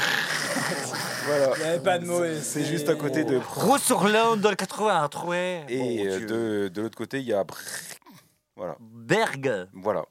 [1.26, 1.52] voilà.
[1.58, 2.24] Il n'y avait pas de mots.
[2.42, 3.38] C'est juste à côté de...
[3.38, 5.36] Roux-sur-L'Inde dans le 83.
[5.70, 7.44] Et Bon euh, de, de l'autre côté, il y a...
[8.56, 8.76] Voilà.
[8.80, 9.68] Berg.
[9.74, 10.06] Voilà.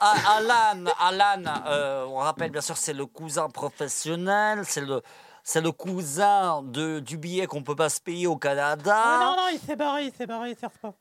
[0.00, 5.00] Ah, Alan, Alan euh, on rappelle bien sûr, c'est le cousin professionnel, c'est le,
[5.44, 9.20] c'est le cousin de, du billet qu'on peut pas se payer au Canada.
[9.20, 10.94] non, non, il s'est barré, il s'est barré, il sert pas.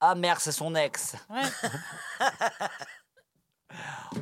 [0.00, 1.16] Ah merde, c'est son ex.
[1.28, 1.42] Ouais.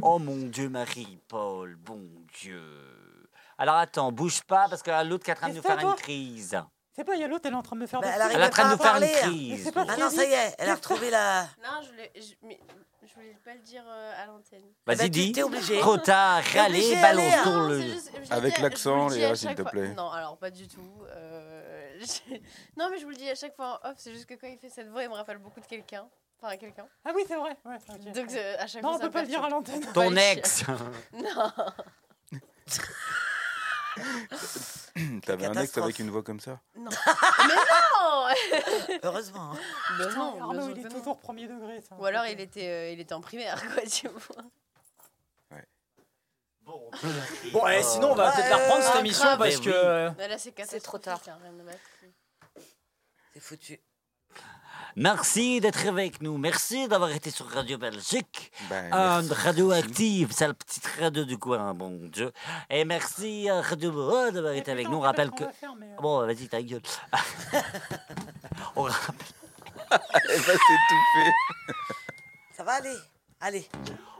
[0.02, 2.02] Oh mon Dieu, Marie-Paul, bon
[2.40, 2.60] Dieu.
[3.58, 5.94] Alors attends, bouge pas parce que l'autre qui est en train de nous faire une
[5.94, 6.60] crise.
[6.96, 8.14] C'est pas, il y a l'autre, elle est en train de me faire Bah, des
[8.14, 9.70] elle arrive Elle est en train de nous faire une crise.
[9.70, 11.42] Pas Ah non, ça y est, elle a retrouvé la.
[11.62, 12.58] Non, je voulais, je, mais,
[13.06, 14.62] je voulais pas le dire euh, à l'antenne.
[14.86, 15.32] Vas-y, bah, tu- dis.
[15.32, 15.78] t'es obligé.
[15.78, 17.44] Trop tard, obligé, balance hein.
[17.50, 17.82] Non, le.
[17.82, 19.88] juste- Avec l'accent, Léa, s'il te plaît.
[19.94, 21.02] Non, alors pas du tout.
[21.10, 22.00] euh,
[22.78, 24.46] Non, mais je vous le dis à chaque fois en off, c'est juste que quand
[24.48, 26.06] il fait cette voix, il me rappelle beaucoup de quelqu'un.
[26.40, 26.86] Enfin, à quelqu'un.
[27.04, 27.56] Ah oui, c'est vrai.
[27.64, 27.78] Ouais.
[28.12, 29.84] Donc, euh, à chaque Non, fois, on peut pas le dire à l'antenne.
[29.92, 30.64] Ton ex.
[31.12, 31.52] Non.
[35.26, 36.60] T'avais un ex avec une voix comme ça?
[36.76, 36.90] Non.
[37.48, 39.52] Mais non Heureusement.
[39.52, 39.58] hein.
[39.98, 40.90] Ben Putain, non, Arnaud, il est non.
[40.90, 41.80] toujours premier degré.
[41.82, 41.96] Ça.
[41.98, 44.42] Ou alors il était, euh, il était en primaire, quoi, tu vois.
[47.52, 50.28] Bon, eh, sinon, on va Ouais, peut-être la reprendre cette ah, émission parce Mais que.
[50.28, 51.20] là, c'est trop tard.
[51.28, 51.78] hein, rien de battre.
[53.32, 53.80] C'est foutu.
[54.98, 56.38] Merci d'être avec nous.
[56.38, 58.50] Merci d'avoir été sur Radio Belgique.
[58.70, 59.34] Ben, Un merci.
[59.42, 62.32] radioactive, c'est la petite radio du coin, bon Dieu.
[62.70, 64.96] Et merci à Radio Boa d'avoir été avec nous.
[64.96, 65.44] On rappelle que.
[66.00, 66.80] Bon, vas-y, ta gueule.
[68.76, 69.26] On rappelle.
[70.30, 71.32] Elle va s'étouffer.
[72.56, 72.96] Ça va aller.
[73.40, 73.68] Allez.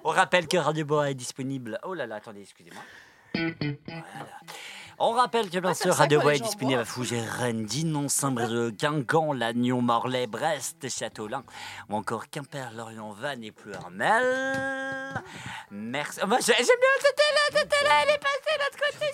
[0.04, 1.80] On rappelle que Radio Boa est disponible.
[1.84, 2.82] Oh là là, attendez, excusez-moi.
[3.34, 4.38] Voilà.
[4.98, 6.84] On rappelle que bien c'est sûr Radio les est disponible à.
[6.86, 11.44] Fougères, Rennes, Dinon, Saint-Brieuc, Guingamp, Lannion, Morlaix, Brest, Châteaulin
[11.90, 15.22] ou encore Quimper, Lorient, Vannes et Pluermel.
[15.70, 16.20] Merci.
[16.22, 19.06] Oh, moi, j'ai- J'aime bien cette là, cette là, elle est passée de l'autre côté.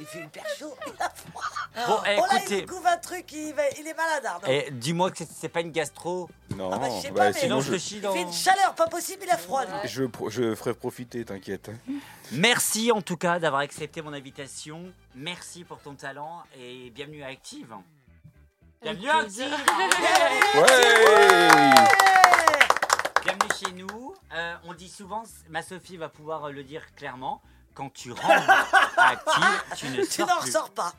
[0.00, 0.74] Il fait hyper chaud.
[0.86, 1.86] Il a froid.
[1.86, 2.60] Bon, oh là, il écoutez.
[2.62, 4.46] nous couvre un truc, il, va- il est malade, Arnaud.
[4.48, 6.28] Et dis-moi que c'est- c'est pas une gastro.
[6.56, 8.00] Non, Ah bah, je sais bah, pas, mais- sinon Sinon, je je, te chie Il
[8.02, 8.12] dans.
[8.12, 9.64] fait une chaleur pas possible, il a froid.
[9.64, 9.72] lui.
[9.88, 11.70] je, pro- je ferai profiter, t'inquiète.
[12.32, 14.92] Merci en tout cas d'avoir accepté mon invitation.
[15.14, 17.74] Merci pour ton talent et bienvenue à Active.
[18.82, 19.18] Bienvenue à.
[19.18, 19.44] Active.
[20.56, 21.70] Ouais
[23.24, 24.14] Bienvenue chez nous.
[24.34, 27.40] Euh, on dit souvent, ma Sophie va pouvoir le dire clairement,
[27.78, 28.50] quand tu rentres
[28.98, 30.46] à Active, tu ne Tu sors n'en plus.
[30.48, 30.92] ressors pas.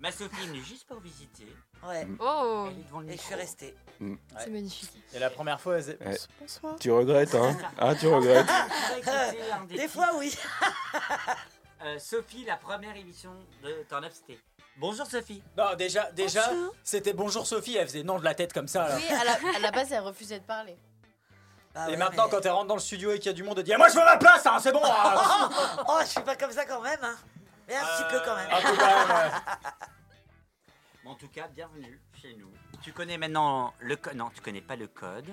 [0.00, 1.46] Ma Sophie n'est juste pour visiter.
[1.86, 2.06] Ouais.
[2.18, 3.40] Oh, Elle est devant le Et je suis micro.
[3.40, 3.74] restée.
[4.38, 4.90] c'est magnifique.
[5.12, 6.18] Et la première fois, elle disait, Ouais.
[6.40, 6.76] Bonsoir.
[6.80, 9.90] Tu regrettes, hein Ah, tu regrettes un des titres.
[9.92, 10.34] fois, oui.
[11.84, 13.32] Euh, Sophie, la première émission
[13.62, 14.38] de Turn Up, c'était
[14.78, 15.42] Bonjour Sophie.
[15.58, 16.50] Non, déjà, déjà
[16.82, 18.88] c'était bonjour Sophie, elle faisait non de la tête comme ça.
[18.88, 18.96] Là.
[18.96, 20.78] Oui, à la, à la base, elle refusait de parler.
[21.74, 23.32] Bah et ouais, maintenant, mais- quand elle rentre dans le studio et qu'il y a
[23.32, 25.48] du monde, elle dit ah, Moi je veux ma place, hein, c'est bon hein.
[25.88, 26.98] Oh, je suis pas comme ça quand même.
[27.02, 27.16] Hein.
[27.68, 28.48] Mais un petit peu quand même.
[28.50, 29.70] Un peu quand même, ouais.
[31.04, 32.50] Bon, en tout cas, bienvenue chez nous.
[32.82, 34.16] Tu connais maintenant le code.
[34.16, 35.30] Non, tu connais pas le code.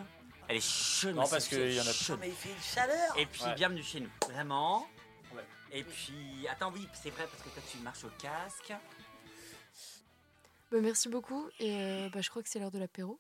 [0.47, 1.15] Elle est chaude.
[1.15, 2.19] Non, mais parce qu'il y en a chaude.
[2.21, 3.17] Mais il fait une chaleur.
[3.17, 3.53] Et puis, Ouais.
[3.55, 4.09] bienvenue chez nous.
[4.29, 4.87] Vraiment.
[5.35, 5.45] Ouais.
[5.71, 8.73] Et puis, attends, oui, c'est vrai, parce que toi, tu marches au casque.
[10.71, 11.49] Bah, merci beaucoup.
[11.59, 13.19] Et euh, bah, je crois que c'est l'heure de l'apéro.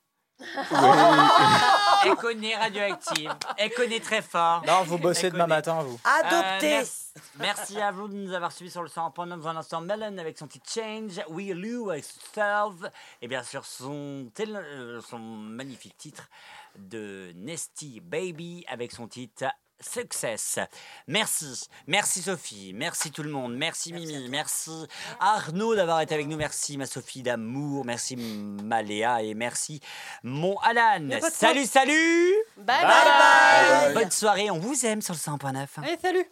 [2.05, 3.33] Elle connaît Radioactive.
[3.57, 4.63] Elle connaît très fort.
[4.65, 5.99] Non, vous bossez demain matin, vous.
[6.03, 6.75] Adopté.
[6.77, 7.03] Euh, merci,
[7.37, 9.81] merci à vous de nous avoir suivis sur le 100.9 dans un instant.
[9.81, 12.75] Melon avec son petit Change, We Lou avec Self,
[13.21, 16.29] et bien sûr son, tel- euh, son magnifique titre
[16.77, 19.45] de Nesty Baby avec son titre
[19.79, 20.59] Success.
[21.07, 24.71] Merci, merci Sophie, merci tout le monde, merci, Mimi, merci
[25.19, 29.21] Arnaud d'avoir été avec nous, merci ma Sophie d'amour, merci ma Léa.
[29.23, 29.79] Et merci
[30.23, 31.09] mon Alan.
[31.31, 32.33] Salut, salut.
[32.57, 33.93] Bye Bye bye.
[33.93, 35.67] Bonne soirée, on vous aime sur le 100.9.
[35.77, 36.25] Allez, salut